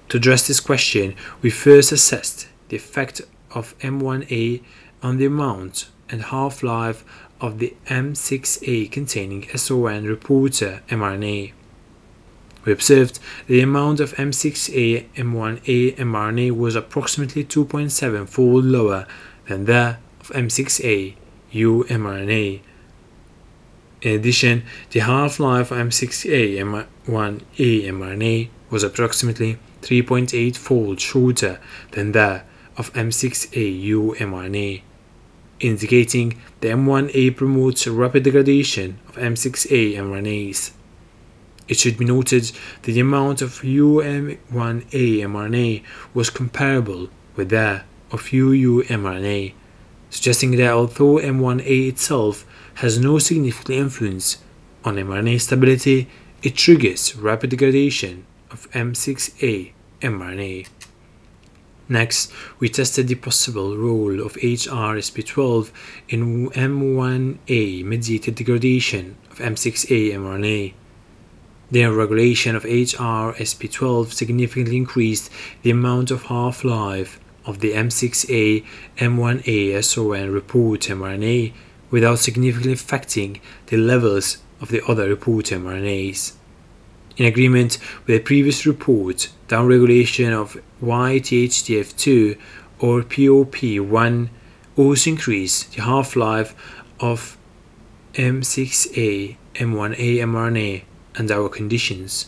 To 0.09 0.17
address 0.17 0.45
this 0.45 0.59
question, 0.59 1.15
we 1.41 1.49
first 1.49 1.93
assessed 1.93 2.49
the 2.67 2.75
effect 2.75 3.21
of 3.51 3.73
M1A 3.79 4.61
on 5.01 5.15
the 5.15 5.27
amount 5.27 5.89
and 6.09 6.23
half 6.23 6.61
life 6.61 7.05
of 7.39 7.59
the 7.59 7.73
M6A 7.87 8.91
containing 8.91 9.47
SON 9.57 10.03
reporter 10.03 10.81
mRNA. 10.89 11.53
We 12.65 12.73
observed 12.73 13.17
the 13.47 13.61
amount 13.61 14.01
of 14.01 14.13
M6A 14.15 15.07
M1A 15.15 15.95
mRNA 15.95 16.51
was 16.51 16.75
approximately 16.75 17.45
2.7 17.45 18.27
fold 18.27 18.65
lower 18.65 19.07
than 19.47 19.63
that 19.65 20.01
of 20.19 20.31
M6A 20.31 21.15
U 21.51 21.85
mRNA. 21.89 22.61
In 24.01 24.19
addition, 24.19 24.63
the 24.91 25.01
half-life 25.01 25.71
of 25.71 25.77
M6A 25.77 26.57
M1A 26.57 27.83
mRNA 27.85 28.49
was 28.69 28.83
approximately 28.83 29.57
3.8 29.81 30.55
fold 30.55 30.99
shorter 30.99 31.59
than 31.91 32.13
that 32.13 32.45
of 32.77 32.91
M6A 32.93 33.81
U 33.81 34.15
mRNA 34.17 34.81
indicating 35.61 36.41
the 36.59 36.69
M1A 36.69 37.35
promotes 37.35 37.87
rapid 37.87 38.23
degradation 38.23 38.99
of 39.07 39.15
M6A 39.15 39.95
mRNAs. 39.95 40.71
It 41.67 41.77
should 41.77 41.97
be 41.97 42.05
noted 42.05 42.51
that 42.81 42.91
the 42.91 42.99
amount 42.99 43.41
of 43.41 43.61
UM1A 43.61 44.39
mRNA 44.41 45.83
was 46.13 46.29
comparable 46.29 47.09
with 47.35 47.49
that 47.49 47.85
of 48.11 48.33
UU 48.33 48.83
mRNA, 48.83 49.53
suggesting 50.11 50.51
that 50.57 50.71
although 50.71 51.15
M1A 51.15 51.87
itself 51.87 52.45
has 52.75 52.99
no 52.99 53.17
significant 53.17 53.79
influence 53.79 54.37
on 54.83 54.95
mRNA 54.95 55.41
stability, 55.41 56.07
it 56.43 56.55
triggers 56.55 57.15
rapid 57.15 57.49
degradation 57.49 58.25
of 58.51 58.69
M6A 58.71 59.71
mRNA. 60.01 60.67
Next, 61.87 62.31
we 62.59 62.69
tested 62.69 63.07
the 63.07 63.15
possible 63.15 63.77
role 63.77 64.21
of 64.21 64.33
HRSP12 64.35 65.71
in 66.09 66.49
M1A 66.49 67.83
mediated 67.83 68.35
degradation 68.35 69.17
of 69.29 69.39
M6A 69.39 70.13
mRNA. 70.13 70.73
The 71.69 71.85
regulation 71.85 72.55
of 72.55 72.63
HRSP12 72.63 74.11
significantly 74.11 74.77
increased 74.77 75.29
the 75.63 75.71
amount 75.71 76.11
of 76.11 76.23
half 76.23 76.63
life 76.63 77.19
of 77.45 77.59
the 77.59 77.73
M6A 77.73 78.65
M1A 78.97 79.83
SON 79.83 80.31
report 80.31 80.81
mRNA 80.81 81.53
without 81.89 82.19
significantly 82.19 82.73
affecting 82.73 83.41
the 83.67 83.77
levels 83.77 84.37
of 84.59 84.69
the 84.69 84.83
other 84.85 85.09
report 85.09 85.45
mRNAs. 85.45 86.33
In 87.17 87.25
agreement 87.25 87.77
with 88.07 88.15
a 88.15 88.23
previous 88.23 88.65
report, 88.65 89.29
downregulation 89.47 90.31
of 90.31 90.61
YTHDF2 90.81 92.37
or 92.79 93.01
POP1 93.01 94.29
also 94.77 95.09
increased 95.09 95.73
the 95.75 95.81
half-life 95.81 96.55
of 96.99 97.37
M6A 98.13 99.35
M1A 99.55 100.17
mRNA 100.19 100.83
under 101.17 101.33
our 101.33 101.49
conditions. 101.49 102.27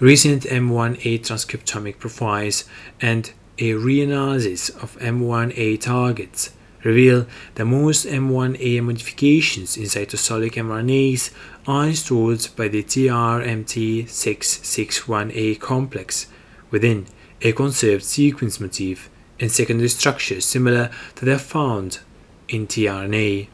Recent 0.00 0.42
M1A 0.42 1.20
transcriptomic 1.20 2.00
profiles 2.00 2.64
and 3.00 3.32
a 3.58 3.74
reanalysis 3.74 4.70
of 4.82 4.98
M1A 4.98 5.80
targets 5.80 6.50
reveal 6.82 7.28
that 7.54 7.66
most 7.66 8.06
M1A 8.06 8.82
modifications 8.82 9.76
in 9.76 9.84
cytosolic 9.84 10.54
mRNAs 10.54 11.30
are 11.68 11.86
installed 11.86 12.48
by 12.56 12.66
the 12.66 12.82
TRMT661A 12.82 15.60
complex 15.60 16.26
within 16.72 17.06
a 17.44 17.52
conserved 17.52 18.02
sequence 18.02 18.58
motif 18.58 19.08
and 19.38 19.52
secondary 19.52 19.88
structures 19.88 20.44
similar 20.44 20.90
to 21.14 21.24
that 21.24 21.40
found 21.40 22.00
in 22.48 22.66
tRNA. 22.66 23.46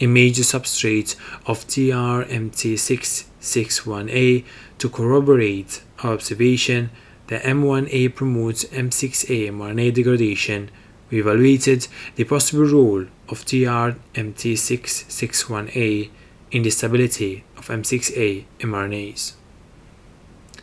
A 0.00 0.06
major 0.06 0.42
substrate 0.42 1.16
of 1.46 1.66
TRMT661A 1.66 4.44
to 4.78 4.88
corroborate 4.88 5.82
our 6.04 6.12
observation 6.12 6.90
that 7.26 7.42
M1A 7.42 8.14
promotes 8.14 8.62
M6A 8.66 9.50
mRNA 9.50 9.94
degradation 9.94 10.70
we 11.10 11.20
evaluated 11.20 11.88
the 12.16 12.24
possible 12.24 12.66
role 12.66 13.06
of 13.28 13.46
TRMT661A 13.46 16.10
in 16.50 16.62
the 16.62 16.70
stability 16.70 17.44
of 17.56 17.68
M6A 17.68 18.44
mRNAs. 18.60 19.32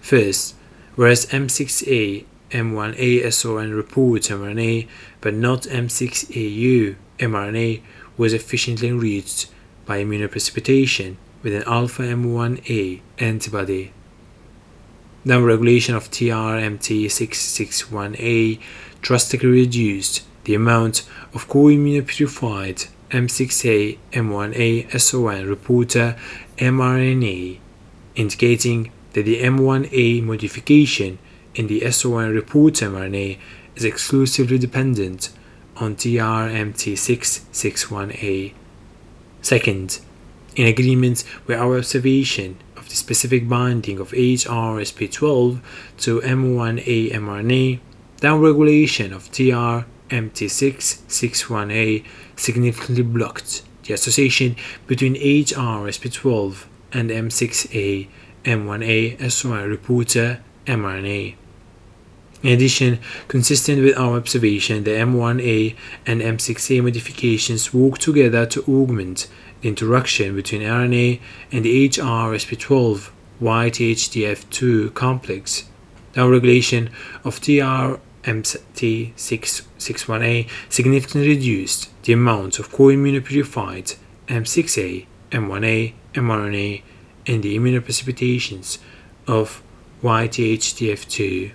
First, 0.01 0.55
whereas 0.95 1.25
M6A 1.27 2.25
M1A 2.51 3.33
SON 3.33 3.71
reports 3.71 4.29
mRNA 4.29 4.87
but 5.21 5.33
not 5.33 5.63
M6AU 5.63 6.95
mRNA 7.19 7.81
was 8.17 8.33
efficiently 8.33 8.87
enriched 8.87 9.47
by 9.85 10.03
immunoprecipitation 10.03 11.15
with 11.43 11.53
an 11.53 11.63
alpha 11.63 12.03
M1A 12.03 13.01
antibody. 13.19 13.91
Downregulation 15.25 15.95
of 15.95 16.09
TRMT661A 16.11 18.59
drastically 19.01 19.49
reduced 19.49 20.23
the 20.43 20.55
amount 20.55 21.03
of 21.33 21.47
co-immunopurified 21.47 22.87
M6A 23.09 23.97
M1A 24.11 24.99
SON 24.99 25.47
reporter 25.47 26.15
mRNA, 26.57 27.59
indicating 28.15 28.91
that 29.15 29.23
the 29.23 29.41
M1A 29.41 30.21
modification 30.21 31.17
in 31.55 31.65
the 31.67 31.89
SON 31.89 32.35
reporter 32.35 32.89
mRNA 32.89 33.37
is 33.77 33.85
exclusively 33.85 34.57
dependent 34.57 35.29
on 35.77 35.95
TRMT661A. 35.95 38.53
Second, 39.41 40.01
in 40.57 40.67
agreement 40.67 41.23
with 41.47 41.57
our 41.57 41.77
observation 41.77 42.57
of 42.75 42.89
the 42.89 42.95
specific 42.95 43.47
binding 43.47 43.99
of 43.99 44.11
HRSP12 44.11 45.61
to 45.99 46.19
M1A 46.19 47.13
mRNA, 47.13 47.79
downregulation 48.19 49.13
of 49.13 49.31
TR 49.31 49.85
MT661A 50.13 52.03
significantly 52.35 53.03
blocked 53.03 53.63
the 53.83 53.93
association 53.93 54.57
between 54.87 55.15
HRSP12 55.15 56.65
and 56.91 57.09
M6A 57.09 58.09
M1A 58.45 59.31
SON 59.31 59.69
reporter 59.69 60.41
mRNA. 60.65 61.35
In 62.43 62.51
addition, 62.51 62.99
consistent 63.27 63.81
with 63.83 63.97
our 63.97 64.17
observation, 64.17 64.83
the 64.83 64.91
M1A 64.91 65.75
and 66.05 66.21
M6A 66.21 66.83
modifications 66.83 67.73
work 67.73 67.97
together 67.97 68.45
to 68.45 68.61
augment 68.67 69.27
the 69.61 69.69
interaction 69.69 70.35
between 70.35 70.61
RNA 70.61 71.19
and 71.51 71.65
the 71.65 71.89
HRSP12 71.89 73.09
YTHDF2 73.41 74.93
complex. 74.93 75.63
Downregulation 76.13 76.89
of 77.23 77.41
TR 77.41 77.99
MT661A 78.29 80.47
significantly 80.69 81.29
reduced 81.29 81.89
the 82.03 82.13
amount 82.13 82.59
of 82.59 82.71
co-immunopurified 82.71 83.95
M6A, 84.27 85.07
M1A, 85.31 85.93
mRNA, 86.13 86.83
and 87.27 87.43
the 87.43 87.57
immunoprecipitations 87.57 88.79
of 89.27 89.61
YTHDF2. 90.03 91.51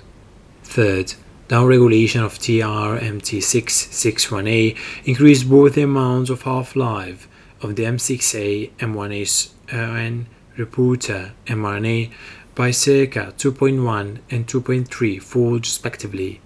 Third, 0.65 1.15
downregulation 1.49 2.25
of 2.25 2.39
TRMT661A 2.39 4.77
increased 5.05 5.51
both 5.51 5.75
the 5.75 5.83
amount 5.83 6.31
of 6.31 6.43
half-life 6.43 7.29
of 7.61 7.77
the 7.77 7.85
M6A, 7.85 8.71
M1A, 8.79 9.51
uh, 9.73 9.77
and 9.77 10.27
reporter 10.57 11.33
mRNA 11.47 12.11
by 12.55 12.71
circa 12.71 13.35
2.1 13.39 14.19
and 14.31 14.47
2.3 14.47 15.23
fold 15.23 15.61
respectively. 15.61 16.41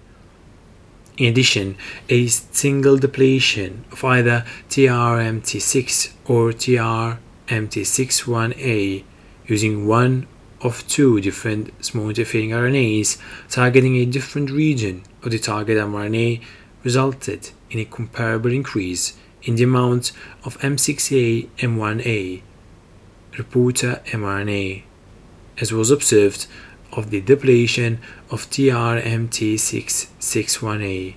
In 1.17 1.27
addition, 1.27 1.77
a 2.09 2.27
single 2.27 2.97
depletion 2.97 3.85
of 3.91 4.03
either 4.03 4.43
TRMT6 4.69 6.11
or 6.25 6.51
TRMT61A 6.51 9.03
using 9.47 9.87
one 9.87 10.27
of 10.61 10.87
two 10.87 11.21
different 11.21 11.71
small 11.83 12.09
interfering 12.09 12.49
RNAs 12.49 13.19
targeting 13.49 13.95
a 13.97 14.05
different 14.05 14.49
region 14.49 15.03
of 15.23 15.31
the 15.31 15.39
target 15.39 15.77
mRNA 15.77 16.41
resulted 16.83 17.51
in 17.69 17.79
a 17.79 17.85
comparable 17.85 18.51
increase 18.51 19.17
in 19.43 19.55
the 19.55 19.63
amount 19.63 20.11
of 20.43 20.57
M6A 20.59 21.47
M1A 21.57 22.41
reporter 23.37 24.01
mRNA, 24.05 24.83
as 25.59 25.71
was 25.71 25.91
observed 25.91 26.47
of 26.93 27.11
the 27.11 27.21
depletion 27.21 27.99
of 28.31 28.49
TRMT661A. 28.49 31.15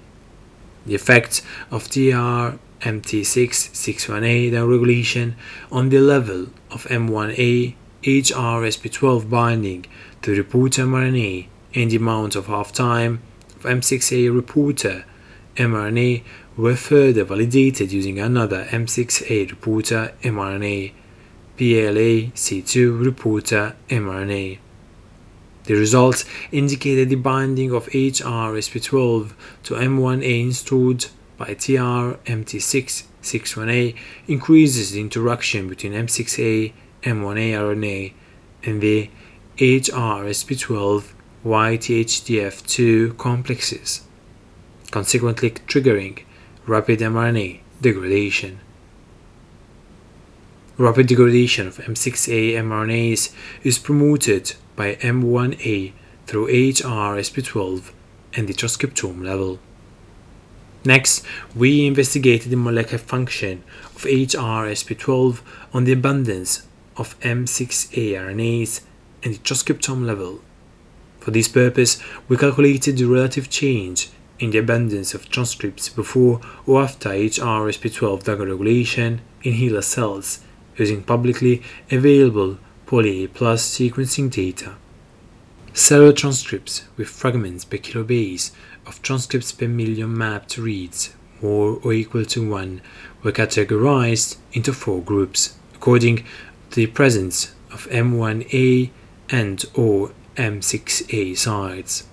The 0.86 0.94
effect 0.94 1.42
of 1.70 1.84
TRMT661A 1.84 4.52
downregulation 4.52 5.34
on 5.70 5.90
the 5.90 6.00
level 6.00 6.48
of 6.70 6.86
M1A 6.86 7.74
HRSP12 8.02 9.28
binding 9.28 9.84
to 10.22 10.34
reporter 10.34 10.84
mRNA 10.84 11.46
and 11.74 11.90
the 11.90 11.96
amount 11.96 12.37
of 12.37 12.46
half-time 12.46 13.20
of 13.56 13.64
M6A 13.64 14.34
reporter 14.34 15.04
mRNA 15.56 16.22
were 16.56 16.76
further 16.76 17.24
validated 17.24 17.90
using 17.90 18.20
another 18.20 18.66
M6A 18.66 19.50
reporter 19.50 20.14
mRNA, 20.22 20.92
PLA-C2 21.56 23.04
reporter 23.04 23.74
mRNA. 23.88 24.58
The 25.64 25.74
results 25.74 26.24
indicated 26.52 27.11
the 27.11 27.16
binding 27.16 27.72
of 27.72 27.88
HRSP12 27.88 29.32
to 29.64 29.74
M1A 29.74 30.40
installed 30.40 31.08
by 31.37 31.48
TRMT661A 31.48 33.96
increases 34.28 34.92
the 34.92 35.00
interaction 35.00 35.68
between 35.68 35.92
M6A 35.92 36.72
M1A 37.02 37.52
RNA 37.52 38.12
and 38.64 38.80
the 38.80 39.11
HRSP12 39.56 41.12
YTHDF2 41.44 43.16
complexes, 43.16 44.02
consequently 44.90 45.50
triggering 45.50 46.22
rapid 46.66 47.00
mRNA 47.00 47.61
degradation. 47.80 48.61
Rapid 50.76 51.08
degradation 51.08 51.66
of 51.66 51.78
M6A 51.78 52.52
mRNAs 52.52 53.34
is 53.64 53.78
promoted 53.78 54.54
by 54.76 54.94
M1A 54.96 55.92
through 56.26 56.46
HRSP12 56.48 57.90
and 58.34 58.46
the 58.46 58.54
transcriptome 58.54 59.24
level. 59.24 59.58
Next, 60.84 61.24
we 61.56 61.87
investigated 61.87 62.50
the 62.50 62.56
molecular 62.56 62.98
function 62.98 63.64
of 63.96 64.02
HRSP12 64.04 65.40
on 65.72 65.84
the 65.84 65.92
abundance 65.92 66.67
of 66.98 67.18
M6A 67.20 68.12
RNAs 68.12 68.82
and 69.22 69.34
the 69.34 69.38
transcriptome 69.38 70.04
level. 70.04 70.40
For 71.20 71.30
this 71.30 71.48
purpose, 71.48 72.02
we 72.28 72.37
calculated 72.37 72.98
the 72.98 73.04
relative 73.04 73.48
change 73.48 74.11
in 74.38 74.50
the 74.50 74.58
abundance 74.58 75.14
of 75.14 75.28
transcripts 75.28 75.88
before 75.88 76.40
or 76.66 76.82
after 76.82 77.11
HRSP12 77.11 78.22
degregulation 78.24 79.20
in 79.42 79.54
HeLa 79.54 79.82
cells 79.82 80.40
using 80.76 81.02
publicly 81.02 81.62
available 81.90 82.58
poly 82.87 83.24
A 83.24 83.28
plus 83.28 83.68
sequencing 83.68 84.30
data. 84.30 84.76
Cellular 85.74 86.12
transcripts 86.12 86.84
with 86.96 87.08
fragments 87.08 87.64
per 87.64 87.76
kilobase 87.76 88.52
of 88.87 89.02
transcripts 89.02 89.52
per 89.52 89.68
million 89.68 90.16
mapped 90.16 90.56
reads 90.56 91.14
more 91.42 91.78
or 91.82 91.92
equal 91.92 92.24
to 92.24 92.48
1 92.48 92.80
were 93.22 93.32
categorized 93.32 94.37
into 94.52 94.72
four 94.72 95.00
groups 95.02 95.56
according 95.74 96.24
the 96.72 96.87
presence 96.87 97.54
of 97.72 97.87
M1A 97.88 98.90
and 99.31 99.64
or 99.74 100.12
M6A 100.37 101.37
sites. 101.37 102.07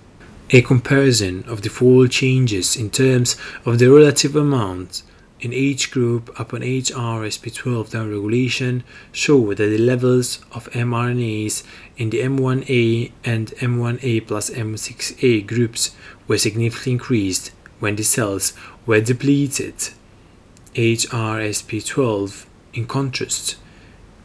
A 0.50 0.62
comparison 0.62 1.44
of 1.48 1.62
the 1.62 1.70
four 1.70 2.06
changes 2.06 2.76
in 2.76 2.90
terms 2.90 3.36
of 3.64 3.78
the 3.78 3.90
relative 3.90 4.36
amount 4.36 5.02
in 5.40 5.52
each 5.52 5.90
group 5.90 6.28
upon 6.40 6.60
HRSP12 6.60 7.90
downregulation 7.90 8.82
show 9.12 9.54
that 9.54 9.66
the 9.66 9.78
levels 9.78 10.38
of 10.52 10.70
mRNAs 10.70 11.62
in 11.96 12.10
the 12.10 12.20
M1A 12.20 13.12
and 13.24 13.48
M1A 13.58 14.26
plus 14.26 14.50
M6A 14.50 15.46
groups 15.46 15.94
were 16.26 16.38
significantly 16.38 16.92
increased 16.92 17.52
when 17.78 17.96
the 17.96 18.04
cells 18.04 18.52
were 18.86 19.00
depleted. 19.00 19.74
HRSP12, 20.74 22.46
in 22.74 22.86
contrast, 22.86 23.56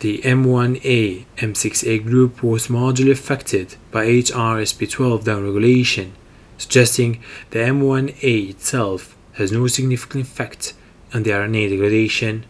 the 0.02 0.18
M1A 0.24 1.26
M6A 1.38 2.04
group 2.04 2.42
was 2.42 2.70
marginally 2.70 3.12
affected 3.12 3.76
by 3.92 4.08
HRSP12 4.08 5.24
downregulation, 5.24 6.10
suggesting 6.58 7.22
the 7.52 7.60
M1A 7.60 8.50
itself 8.50 9.16
has 9.34 9.52
no 9.52 9.68
significant 9.68 10.26
effect 10.26 10.74
on 11.14 11.22
the 11.22 11.30
RNA 11.30 11.70
degradation. 11.70 12.46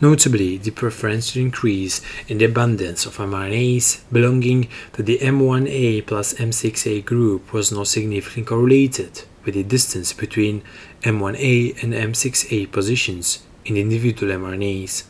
Notably, 0.00 0.58
the 0.58 0.72
preferential 0.72 1.40
increase 1.40 2.00
in 2.26 2.38
the 2.38 2.46
abundance 2.46 3.06
of 3.06 3.18
mRNAs 3.18 4.00
belonging 4.10 4.66
to 4.94 5.04
the 5.04 5.18
M1A 5.18 6.04
plus 6.08 6.34
M6A 6.34 7.04
group 7.04 7.52
was 7.52 7.70
not 7.70 7.86
significantly 7.86 8.42
correlated 8.42 9.22
with 9.44 9.54
the 9.54 9.62
distance 9.62 10.12
between 10.12 10.64
M1A 11.02 11.80
and 11.84 11.92
M6A 11.94 12.72
positions 12.72 13.44
in 13.64 13.76
individual 13.76 14.32
mRNAs. 14.32 15.04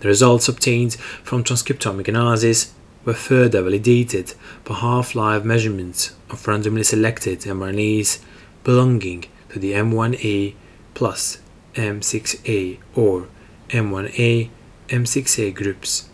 The 0.00 0.08
results 0.08 0.48
obtained 0.48 0.94
from 0.94 1.42
transcriptomic 1.42 2.08
analysis 2.08 2.72
were 3.04 3.14
further 3.14 3.62
validated 3.62 4.34
by 4.64 4.74
half-life 4.74 5.44
measurements 5.44 6.14
of 6.30 6.46
randomly 6.46 6.84
selected 6.84 7.40
mRNAs 7.40 8.20
belonging 8.64 9.24
to 9.50 9.58
the 9.58 9.72
M1A 9.72 10.54
plus 10.94 11.38
M6A 11.74 12.78
or 12.94 13.28
M1A 13.70 14.50
M6A 14.88 15.54
groups. 15.54 16.08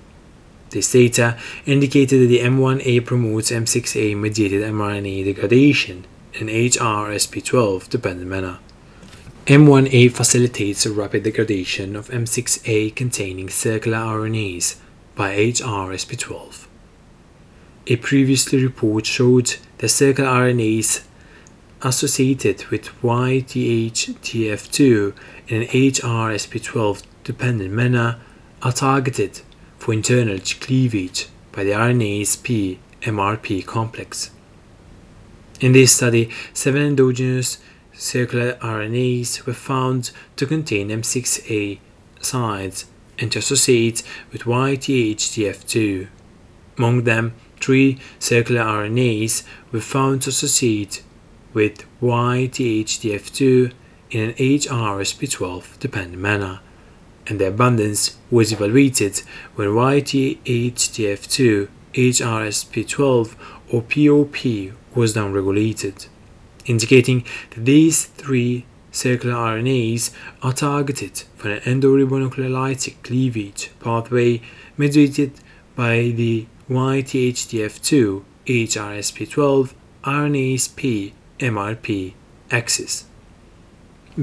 This 0.71 0.91
data 0.91 1.39
indicated 1.67 2.23
that 2.23 2.27
the 2.27 2.41
M1A 2.41 3.05
promotes 3.05 3.51
M6A 3.51 4.17
mediated 4.17 4.63
mRNA 4.63 5.25
degradation 5.25 6.07
in 6.35 6.49
HRSP12 6.49 7.89
dependent 7.89 8.29
manner. 8.29 8.59
M1A 9.47 10.11
facilitates 10.11 10.87
a 10.87 10.91
rapid 10.91 11.25
degradation 11.25 11.97
of 11.97 12.09
M6A 12.09 12.97
containing 12.97 13.51
circular 13.51 13.99
RNAs 13.99 14.77
by 15.15 15.37
HRSP12. 15.37 16.67
A 17.89 17.97
previously 17.97 18.65
report 18.65 19.05
showed 19.05 19.57
that 19.77 19.91
circular 19.91 20.31
RNAs 20.31 21.05
associated 21.83 22.65
with 22.69 22.87
YTHDF2 23.03 25.15
in 25.49 25.61
an 25.61 25.69
HRSP12 25.69 27.03
dependent 27.23 27.71
manner 27.71 28.19
are 28.63 28.73
targeted 28.73 29.43
for 29.77 29.93
internal 29.93 30.39
cleavage 30.39 31.29
by 31.53 31.65
the 31.65 31.73
RNase 31.73 32.43
P 32.43 32.79
MRP 33.03 33.67
complex. 33.67 34.31
In 35.61 35.73
this 35.73 35.95
study, 35.95 36.31
seven 36.55 36.81
endogenous 36.81 37.59
circular 37.97 38.55
RNAs 38.55 39.47
were 39.47 39.55
found 39.55 40.11
to 40.37 40.47
contain 40.47 40.89
M6A 40.89 41.79
sites 42.21 42.87
and 43.19 43.31
to 43.33 43.39
associate 43.39 44.03
with 44.33 44.43
YTHDF2. 44.43 46.09
Among 46.77 47.05
them, 47.05 47.35
three 47.61 47.99
circular 48.19 48.63
RNAs 48.63 49.45
were 49.71 49.81
found 49.81 50.23
to 50.23 50.31
associate 50.31 51.05
with 51.53 51.85
YTHDF2 52.03 53.73
in 54.11 54.31
an 54.31 54.35
HRSP12 54.35 55.79
dependent 55.79 56.21
manner, 56.21 56.59
and 57.27 57.41
their 57.41 57.51
abundance 57.51 58.17
was 58.31 58.53
evaluated 58.53 59.23
when 59.55 59.69
YTHDF2, 59.69 61.69
HRSP12, 61.95 63.35
or 63.71 63.83
POP 63.83 64.45
was 64.97 65.15
downregulated 65.15 66.09
indicating 66.67 67.25
that 67.51 67.65
these 67.65 68.05
three 68.05 68.67
circular 68.91 69.35
RNAs 69.35 70.13
are 70.43 70.53
targeted 70.53 71.25
for 71.37 71.51
an 71.51 71.61
endoribonucleolytic 71.61 73.03
cleavage 73.03 73.71
pathway 73.81 74.41
mediated 74.77 75.33
by 75.75 76.13
the 76.15 76.47
YTHDF2 76.71 78.23
HRSP12 78.47 79.73
RNase 80.05 80.77
P 80.77 81.13
MRP 81.41 82.15
axis. 82.51 83.05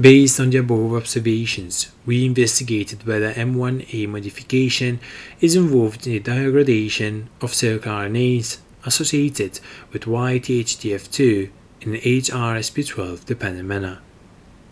Based 0.00 0.40
on 0.40 0.48
the 0.48 0.56
above 0.56 0.94
observations, 0.94 1.92
we 2.06 2.24
investigated 2.24 3.06
whether 3.06 3.34
M1A 3.34 4.08
modification 4.08 5.00
is 5.40 5.54
involved 5.54 6.06
in 6.06 6.14
the 6.14 6.20
degradation 6.20 7.28
of 7.42 7.52
circular 7.52 8.08
RNAs 8.08 8.58
associated 8.86 9.60
with 9.92 10.04
YTHDF2 10.04 11.50
in 11.82 11.94
an 11.94 12.00
HRSP12 12.00 13.26
dependent 13.26 13.68
manner. 13.68 13.98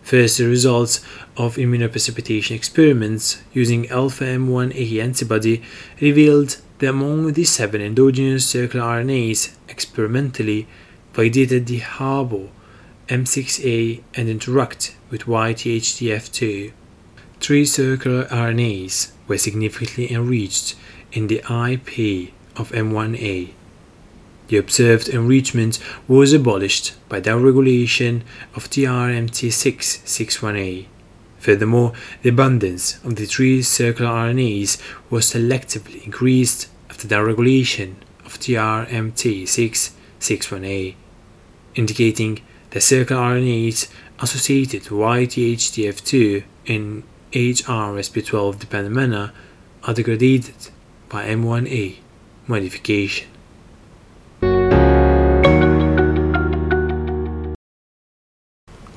First, 0.01 0.39
the 0.39 0.47
results 0.47 1.01
of 1.37 1.57
immunoprecipitation 1.57 2.55
experiments 2.55 3.41
using 3.53 3.87
alpha 3.89 4.23
M1A 4.23 5.01
antibody 5.01 5.61
revealed 6.01 6.57
that 6.79 6.89
among 6.89 7.33
the 7.33 7.43
seven 7.43 7.81
endogenous 7.81 8.47
circular 8.47 8.85
RNAs 8.85 9.55
experimentally 9.69 10.67
validated 11.13 11.67
the 11.67 11.79
harbor 11.79 12.49
M6A 13.07 14.01
and 14.15 14.27
interact 14.29 14.95
with 15.09 15.23
YTHDF2. 15.23 16.71
Three 17.39 17.65
circular 17.65 18.25
RNAs 18.25 19.11
were 19.27 19.37
significantly 19.37 20.11
enriched 20.11 20.75
in 21.11 21.27
the 21.27 21.39
IP 21.39 22.33
of 22.55 22.71
M1A 22.71 23.51
the 24.51 24.57
observed 24.57 25.07
enrichment 25.07 25.79
was 26.09 26.33
abolished 26.33 26.93
by 27.07 27.21
downregulation 27.21 28.21
of 28.53 28.69
TRMT6 28.69 30.03
61A. 30.03 30.87
Furthermore, 31.39 31.93
the 32.21 32.29
abundance 32.29 32.99
of 33.05 33.15
the 33.15 33.25
three 33.25 33.61
circular 33.61 34.11
RNAs 34.11 34.77
was 35.09 35.31
selectively 35.31 36.03
increased 36.05 36.67
after 36.89 37.07
downregulation 37.07 37.93
of 38.25 38.37
TRMT6 38.39 39.91
61A, 40.19 40.95
indicating 41.75 42.41
that 42.71 42.81
circular 42.81 43.21
RNAs 43.21 43.89
associated 44.19 44.81
with 44.89 44.99
YTHDF2 44.99 46.43
in 46.65 47.03
HRSP12 47.31 48.59
dependent 48.59 48.95
manner 48.95 49.31
are 49.85 49.93
degraded 49.93 50.69
by 51.07 51.25
M1A 51.25 51.95
modification. 52.47 53.29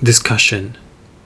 Discussion 0.05 0.77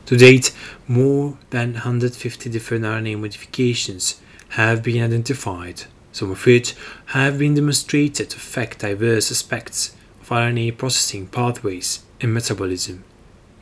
To 0.06 0.16
date, 0.16 0.54
more 0.86 1.36
than 1.50 1.72
150 1.72 2.48
different 2.48 2.84
RNA 2.84 3.18
modifications 3.18 4.20
have 4.50 4.84
been 4.84 5.02
identified, 5.02 5.82
some 6.12 6.30
of 6.30 6.46
which 6.46 6.76
have 7.06 7.40
been 7.40 7.54
demonstrated 7.54 8.30
to 8.30 8.36
affect 8.36 8.78
diverse 8.78 9.32
aspects 9.32 9.96
of 10.20 10.28
RNA 10.28 10.78
processing 10.78 11.26
pathways 11.26 12.04
and 12.20 12.32
metabolism, 12.32 13.02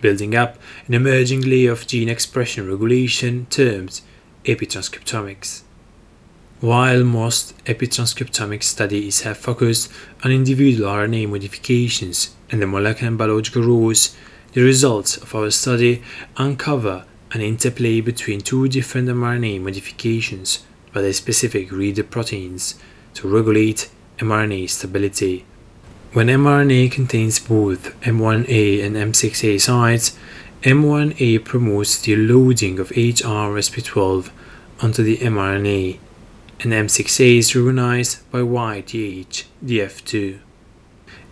building 0.02 0.35
up 0.35 0.59
an 0.87 0.92
emerging 0.92 1.40
layer 1.40 1.72
of 1.72 1.87
gene 1.87 2.11
expression 2.11 2.68
regulation 2.68 3.46
termed 3.48 4.02
epitranscriptomics. 4.44 5.62
While 6.61 7.05
most 7.05 7.57
epitranscriptomic 7.64 8.62
studies 8.62 9.22
have 9.22 9.38
focused 9.38 9.90
on 10.22 10.31
individual 10.31 10.90
RNA 10.90 11.31
modifications 11.31 12.35
and 12.50 12.61
the 12.61 12.66
molecular 12.66 13.09
and 13.09 13.16
biological 13.16 13.62
roles 13.62 14.14
the 14.57 14.62
results 14.62 15.19
of 15.19 15.35
our 15.35 15.51
study 15.51 16.03
uncover 16.38 17.05
an 17.33 17.42
interplay 17.42 18.01
between 18.01 18.40
two 18.40 18.66
different 18.69 19.07
mRNA 19.07 19.61
modifications 19.61 20.64
by 20.95 21.03
the 21.03 21.12
specific 21.12 21.71
reader 21.71 22.03
proteins 22.03 22.75
to 23.12 23.29
regulate 23.29 23.90
mRNA 24.16 24.71
stability. 24.71 25.45
When 26.14 26.29
mRNA 26.29 26.90
contains 26.90 27.38
both 27.38 28.01
M1A 28.01 28.83
and 28.83 28.97
M6A 28.97 29.61
sites, 29.61 30.16
M1A 30.62 31.45
promotes 31.45 32.01
the 32.01 32.16
loading 32.16 32.79
of 32.79 32.88
HRSP12 32.88 34.31
onto 34.81 35.03
the 35.03 35.19
mRNA, 35.19 35.99
and 36.61 36.73
M6A 36.73 37.38
is 37.40 37.55
recognized 37.55 38.31
by 38.31 38.38
YTH, 38.38 39.45
DF2. 39.62 40.38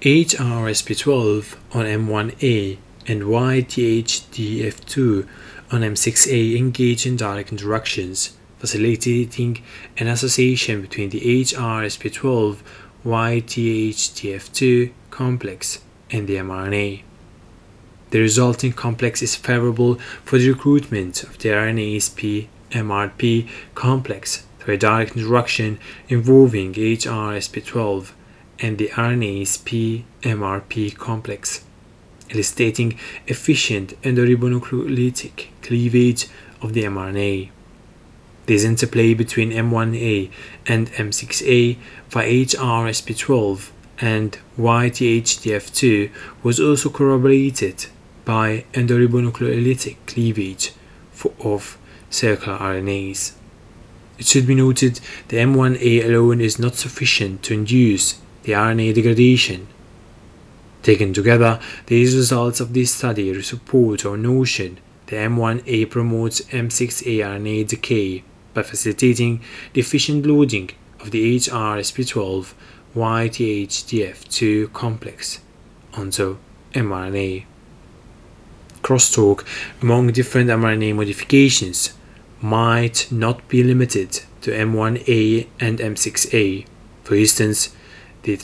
HRSP12 0.03 1.57
on 1.73 1.87
M1A 1.87 2.77
and 3.07 3.23
YTHDF2 3.23 5.29
on 5.71 5.81
M6A 5.81 6.57
engage 6.57 7.07
in 7.07 7.17
direct 7.17 7.53
interactions, 7.53 8.37
facilitating 8.59 9.63
an 9.99 10.09
association 10.09 10.81
between 10.81 11.11
the 11.11 11.21
HRSP12 11.21 12.59
YTHDF2 13.05 14.93
complex 15.11 15.81
and 16.11 16.27
the 16.27 16.37
mRNA. 16.37 17.03
The 18.11 18.21
resulting 18.21 18.73
complex 18.73 19.23
is 19.23 19.37
favorable 19.37 19.97
for 20.25 20.39
the 20.39 20.51
recruitment 20.51 21.23
of 21.23 21.39
the 21.39 21.51
RNase 21.51 22.49
MRP 22.71 23.49
complex 23.75 24.47
through 24.59 24.75
a 24.75 24.79
direct 24.79 25.17
interaction 25.17 25.79
involving 26.09 26.73
HRSP12 26.73 28.13
and 28.61 28.79
the 28.79 28.89
RNase 28.89 30.05
MRP 30.23 30.97
complex, 30.97 31.65
eliciting 32.31 32.99
efficient 33.27 34.01
endoribonucleolytic 34.03 35.47
cleavage 35.63 36.29
of 36.61 36.73
the 36.73 36.85
mRNA. 36.85 37.51
This 38.47 38.65
interplay 38.65 39.15
between 39.15 39.53
M1A 39.53 40.31
and 40.67 40.91
M6A 40.93 41.79
via 42.11 42.29
HRSP12 42.29 43.71
and 44.01 44.39
YTHDF2 44.59 46.11
was 46.43 46.61
also 46.61 46.91
corroborated 46.91 47.87
by 48.25 48.65
endoribonucleolytic 48.73 49.97
cleavage 50.07 50.73
of 51.41 51.79
circular 52.11 52.59
RNAs. 52.59 53.33
It 54.19 54.27
should 54.27 54.47
be 54.47 54.55
noted 54.55 55.01
that 55.29 55.37
M1A 55.37 56.05
alone 56.05 56.41
is 56.41 56.59
not 56.59 56.77
sufficient 56.77 57.43
to 57.45 57.55
induce 57.55 58.21
the 58.43 58.53
RNA 58.53 58.95
degradation. 58.95 59.69
Taken 60.85 61.15
together, 61.15 61.61
these 61.87 62.15
results 62.15 62.61
of 62.61 62.75
this 62.75 62.93
study 62.93 63.43
support 63.43 64.05
our 64.05 64.19
notion 64.19 64.79
that 65.07 65.17
M1A 65.17 65.89
promotes 65.89 66.43
M6A 66.43 67.25
RNA 67.25 67.69
decay 67.69 68.23
by 68.53 68.63
facilitating 68.63 69.41
the 69.73 69.81
efficient 69.81 70.27
loading 70.27 70.69
of 71.01 71.11
the 71.11 71.37
HRSP12 71.37 72.53
YTHDF2 72.95 74.75
complex 74.75 75.41
onto 75.95 76.37
mRNA. 76.75 77.47
Crosstalk 78.83 79.47
among 79.81 80.13
different 80.13 80.51
mRNA 80.51 80.95
modifications 80.97 81.95
might 82.43 83.09
not 83.11 83.49
be 83.49 83.65
limited 83.65 84.21
to 84.43 84.51
M1A 84.51 85.47
and 85.59 85.79
M6A. 85.79 86.67
For 87.05 87.15
instance, 87.15 87.75
the 88.25 88.35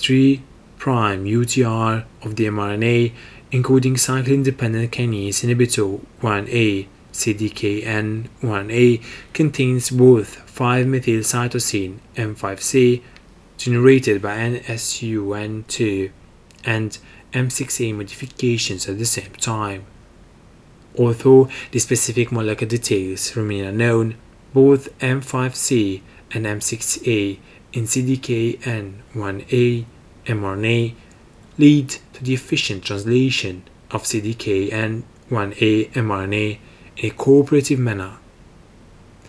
3' 0.81 1.31
UTR 1.31 2.05
of 2.23 2.37
the 2.37 2.47
mRNA, 2.47 3.13
including 3.53 3.97
cyclin 3.97 4.43
dependent 4.43 4.91
kinase 4.91 5.45
inhibitor 5.45 6.01
1A, 6.23 6.87
CDKN1A, 7.13 9.03
contains 9.35 9.91
both 9.91 10.37
5 10.49 10.87
methyl 10.87 11.21
cytosine 11.21 11.99
M5C 12.17 13.03
generated 13.59 14.23
by 14.23 14.39
NSUN2 14.39 16.11
and 16.65 16.99
M6A 17.35 17.95
modifications 17.95 18.89
at 18.89 18.97
the 18.97 19.05
same 19.05 19.33
time. 19.33 19.85
Although 20.99 21.51
the 21.73 21.79
specific 21.79 22.33
molecular 22.33 22.71
details 22.71 23.37
remain 23.37 23.65
unknown, 23.65 24.17
both 24.55 24.99
M5C 25.01 26.01
and 26.33 26.47
M6A 26.47 27.39
in 27.75 27.85
CDKN1A 27.85 29.85
mRNA 30.27 30.95
lead 31.59 31.97
to 32.13 32.25
the 32.25 32.35
efficient 32.35 32.85
translation 32.85 33.63
of 33.91 34.05
CDKN1A 34.05 35.93
mRNA 35.93 36.59
in 36.97 37.07
a 37.07 37.11
cooperative 37.11 37.79
manner. 37.79 38.19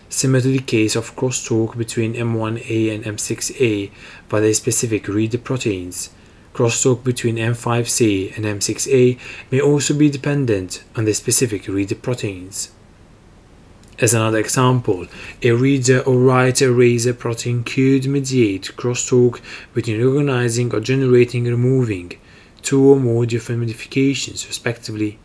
Similar 0.08 0.42
to 0.42 0.48
the 0.48 0.58
case 0.58 0.94
of 0.94 1.16
crosstalk 1.16 1.76
between 1.76 2.14
M1A 2.14 2.94
and 2.94 3.04
M6A 3.04 3.90
by 4.28 4.40
their 4.40 4.52
specific 4.52 5.08
reader 5.08 5.38
proteins, 5.38 6.10
Crosstalk 6.54 7.02
between 7.02 7.36
M5C 7.36 8.36
and 8.36 8.44
M6A 8.44 9.18
may 9.50 9.60
also 9.60 9.94
be 9.94 10.10
dependent 10.10 10.84
on 10.94 11.06
the 11.06 11.14
specific 11.14 11.66
reader 11.66 11.94
proteins. 11.94 12.70
As 14.02 14.14
another 14.14 14.38
example, 14.38 15.06
a 15.42 15.52
reader 15.52 16.00
or 16.00 16.18
writer 16.18 16.70
eraser 16.70 17.14
protein 17.14 17.62
could 17.62 18.08
mediate 18.08 18.72
crosstalk 18.76 19.40
between 19.72 20.04
recognizing 20.04 20.74
or 20.74 20.80
generating 20.80 21.44
removing 21.44 22.14
two 22.62 22.82
or 22.82 22.98
more 22.98 23.26
different 23.26 23.60
modifications, 23.60 24.48
respectively. 24.48 25.20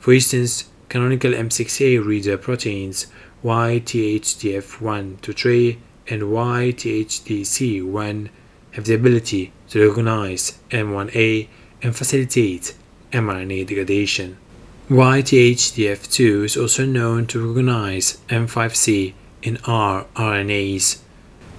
For 0.00 0.14
instance, 0.14 0.64
canonical 0.88 1.30
M6A 1.30 2.04
reader 2.04 2.36
proteins 2.36 3.06
YTHDF1 3.44 5.20
to 5.20 5.32
3 5.32 5.78
and 6.08 6.22
YTHDC1 6.22 8.28
have 8.72 8.84
the 8.84 8.94
ability 8.94 9.52
to 9.68 9.88
recognize 9.88 10.58
M1A 10.70 11.46
and 11.82 11.94
facilitate 11.94 12.74
mRNA 13.12 13.68
degradation. 13.68 14.38
YTHDF2 14.92 16.44
is 16.44 16.54
also 16.54 16.84
known 16.84 17.26
to 17.28 17.40
recognize 17.40 18.18
M5C 18.28 19.14
in 19.42 19.56
rRNAs. 19.56 21.00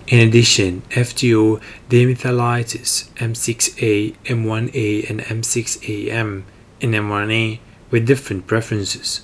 In 0.06 0.28
addition, 0.28 0.84
FTO 0.92 1.60
demethylates 1.90 3.10
M6A, 3.16 4.16
M1A, 4.26 5.10
and 5.10 5.22
M6AM 5.22 6.44
in 6.80 6.92
mRNA 6.92 7.58
with 7.90 8.06
different 8.06 8.46
preferences. 8.46 9.24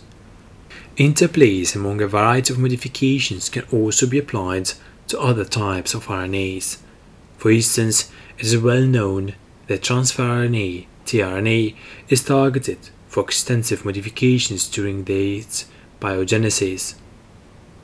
Interplays 0.98 1.76
among 1.76 2.02
a 2.02 2.08
variety 2.08 2.52
of 2.52 2.58
modifications 2.58 3.48
can 3.48 3.63
also 3.72 4.08
be 4.08 4.17
applied 4.17 4.72
to 5.08 5.19
other 5.19 5.45
types 5.45 5.93
of 5.93 6.08
RNAs. 6.08 6.80
For 7.38 7.52
instance, 7.52 8.12
it 8.39 8.45
is 8.45 8.58
well 8.58 8.82
known 8.82 9.36
that 9.67 9.84
transfer 9.84 10.24
RNA, 10.24 10.88
tRNA, 11.06 11.76
is 12.10 12.24
targeted 12.24 12.89
for 13.10 13.24
extensive 13.24 13.84
modifications 13.84 14.69
during 14.69 15.04
its 15.08 15.65
biogenesis. 16.00 16.93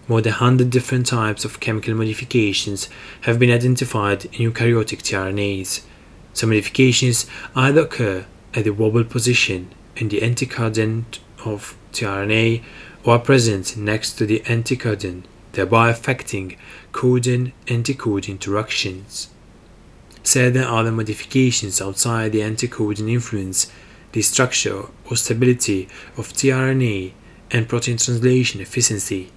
More 0.07 0.21
than 0.21 0.33
100 0.33 0.69
different 0.69 1.07
types 1.07 1.43
of 1.43 1.59
chemical 1.59 1.95
modifications 1.95 2.87
have 3.21 3.39
been 3.39 3.49
identified 3.49 4.25
in 4.25 4.51
eukaryotic 4.51 5.01
tRNAs. 5.01 5.81
Some 6.33 6.49
modifications 6.49 7.25
either 7.55 7.81
occur 7.81 8.25
at 8.53 8.65
the 8.65 8.69
wobble 8.69 9.03
position 9.03 9.73
in 9.95 10.09
the 10.09 10.21
anticodon 10.21 11.05
of 11.43 11.75
tRNA 11.91 12.63
or 13.03 13.15
are 13.15 13.19
present 13.19 13.75
next 13.75 14.13
to 14.13 14.27
the 14.27 14.41
anticodon, 14.41 15.23
thereby 15.53 15.89
affecting 15.89 16.55
codon 16.91 17.51
anticodon 17.65 18.29
interactions. 18.29 19.29
Certain 20.23 20.63
other 20.63 20.91
modifications 20.91 21.81
outside 21.81 22.31
the 22.31 22.41
anticodon 22.41 23.09
influence 23.09 23.71
the 24.15 24.21
structure 24.21 24.85
or 25.09 25.17
stability 25.17 25.89
of 26.15 26.31
tRNA 26.31 27.11
and 27.51 27.67
protein 27.67 27.97
translation 27.97 28.61
efficiency. 28.61 29.29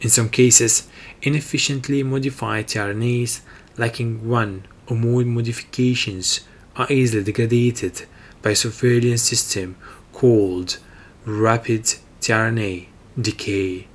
In 0.00 0.08
some 0.08 0.30
cases, 0.30 0.88
inefficiently 1.20 2.02
modified 2.02 2.66
tRNAs 2.66 3.42
lacking 3.76 4.26
one 4.26 4.66
or 4.86 4.96
more 4.96 5.22
modifications 5.22 6.40
are 6.76 6.90
easily 6.90 7.22
degraded 7.24 8.06
by 8.40 8.50
a 8.50 8.56
surveillance 8.56 9.22
system 9.22 9.76
called 10.14 10.78
rapid 11.26 11.84
tRNA 12.22 12.86
decay, 13.20 13.86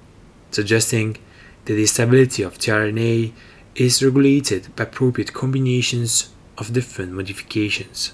suggesting 0.51 1.17
that 1.65 1.73
the 1.73 1.87
stability 1.87 2.43
of 2.43 2.59
tRNA 2.59 3.33
is 3.73 4.03
regulated 4.03 4.75
by 4.75 4.83
appropriate 4.83 5.33
combinations 5.33 6.29
of 6.59 6.73
different 6.73 7.11
modifications. 7.11 8.13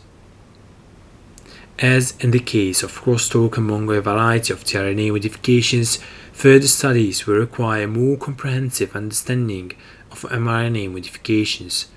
As 1.80 2.14
in 2.22 2.32
the 2.32 2.40
case 2.40 2.84
of 2.84 3.02
crosstalk 3.02 3.58
among 3.58 3.90
a 3.90 4.00
variety 4.00 4.54
of 4.54 4.64
tRNA 4.64 5.12
modifications, 5.12 6.00
further 6.32 6.68
studies 6.68 7.28
will 7.28 7.36
require 7.36 7.84
a 7.84 7.88
more 7.88 8.16
comprehensive 8.16 8.96
understanding 8.96 9.74
of 10.10 10.22
mRNA 10.22 10.90
modifications 10.92 11.88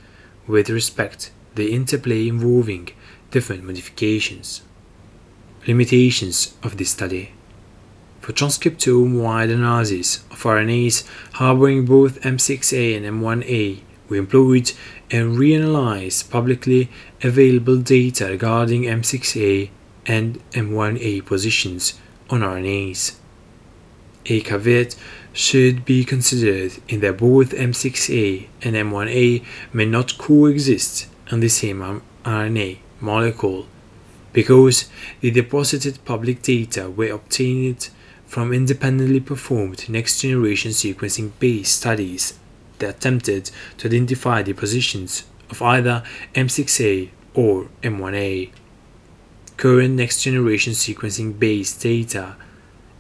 with 0.49 0.69
respect 0.69 1.21
to 1.21 1.31
the 1.55 1.73
interplay 1.73 2.27
involving 2.27 2.89
different 3.31 3.63
modifications. 3.63 4.63
Limitations 5.67 6.55
of 6.65 6.77
this 6.77 6.91
study 6.91 7.33
for 8.21 8.33
transcriptome-wide 8.33 9.49
analysis 9.49 10.25
of 10.31 10.43
RNAs 10.43 11.07
harboring 11.35 11.87
both 11.87 12.21
M6A 12.23 12.97
and 12.97 13.07
M1A, 13.07 13.81
we 14.09 14.19
employed 14.19 14.73
and 15.11 15.37
reanalyzed 15.37 16.31
publicly 16.31 16.91
available 17.23 17.77
data 17.77 18.27
regarding 18.27 18.83
M6A 18.83 19.71
and 20.07 20.41
M1A 20.53 21.25
positions 21.27 21.99
on 22.31 22.41
RNAs. 22.41 23.17
A 24.27 24.41
caveat 24.41 24.97
should 25.33 25.85
be 25.85 26.05
considered 26.05 26.73
in 26.89 27.01
that 27.01 27.19
both 27.19 27.51
M6A 27.51 28.49
and 28.63 28.77
M1A 28.77 29.45
may 29.73 29.87
not 29.87 30.19
coexist 30.19 31.07
on 31.31 31.41
the 31.41 31.49
same 31.49 32.03
RNA 32.25 32.79
molecule 33.01 33.67
because 34.33 34.89
the 35.21 35.31
deposited 35.31 35.99
public 36.05 36.43
data 36.43 36.91
were 36.91 37.13
obtained 37.13 37.89
from 38.27 38.53
independently 38.53 39.21
performed 39.21 39.89
next 39.89 40.21
generation 40.21 40.71
sequencing 40.71 41.31
based 41.39 41.77
studies 41.79 42.39
that 42.79 42.97
attempted 42.97 43.51
to 43.79 43.89
identify 43.89 44.43
the 44.43 44.53
positions 44.53 45.25
of 45.51 45.63
either 45.63 46.03
M6A 46.35 47.11
or 47.35 47.69
M1A. 47.83 48.51
Current 49.57 49.95
next 49.95 50.23
generation 50.23 50.73
sequencing 50.73 51.39
based 51.39 51.81
data 51.83 52.37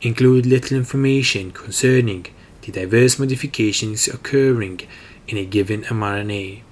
include 0.00 0.46
little 0.46 0.76
information 0.76 1.50
concerning 1.52 2.26
the 2.62 2.72
diverse 2.72 3.18
modifications 3.18 4.08
occurring 4.08 4.80
in 5.26 5.36
a 5.36 5.44
given 5.44 5.82
mRNA. 5.84 6.62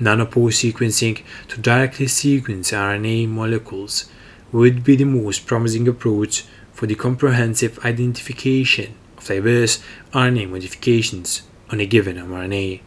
Nanopore 0.00 0.50
sequencing 0.50 1.22
to 1.48 1.60
directly 1.60 2.06
sequence 2.06 2.70
RNA 2.72 3.28
molecules 3.28 4.06
would 4.50 4.84
be 4.84 4.96
the 4.96 5.04
most 5.04 5.46
promising 5.46 5.86
approach 5.88 6.44
for 6.72 6.86
the 6.86 6.94
comprehensive 6.94 7.78
identification 7.84 8.94
of 9.16 9.26
diverse 9.26 9.82
RNA 10.12 10.50
modifications 10.50 11.42
on 11.72 11.80
a 11.80 11.86
given 11.86 12.16
mRNA. 12.16 12.80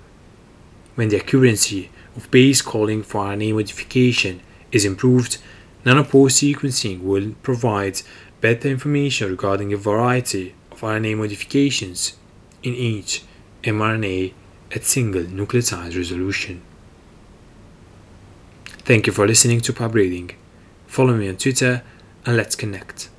When 0.94 1.10
the 1.10 1.18
accuracy 1.18 1.90
of 2.16 2.30
base 2.32 2.62
calling 2.62 3.04
for 3.04 3.26
RNA 3.26 3.56
modification 3.56 4.42
is 4.72 4.86
improved, 4.86 5.40
nanopore 5.84 6.30
sequencing 6.30 7.02
will 7.02 7.34
provide 7.42 8.02
better 8.40 8.70
information 8.70 9.30
regarding 9.30 9.74
a 9.74 9.78
variety 9.78 10.54
of 10.72 10.82
RNA 10.82 11.18
modifications 11.18 12.16
in 12.64 12.74
each 12.74 13.24
mRNA 13.64 14.34
at 14.74 14.84
single 14.84 15.24
nucleotide 15.24 15.98
resolution. 15.98 16.62
Thank 18.80 19.08
you 19.08 19.14
for 19.14 19.28
listening 19.28 19.62
to 19.62 19.74
Pub 19.74 19.96
Reading. 19.96 20.32
Follow 20.86 21.16
me 21.16 21.28
on 21.28 21.38
Twitter 21.38 21.82
and 22.26 22.38
let's 22.38 22.56
connect. 22.56 23.10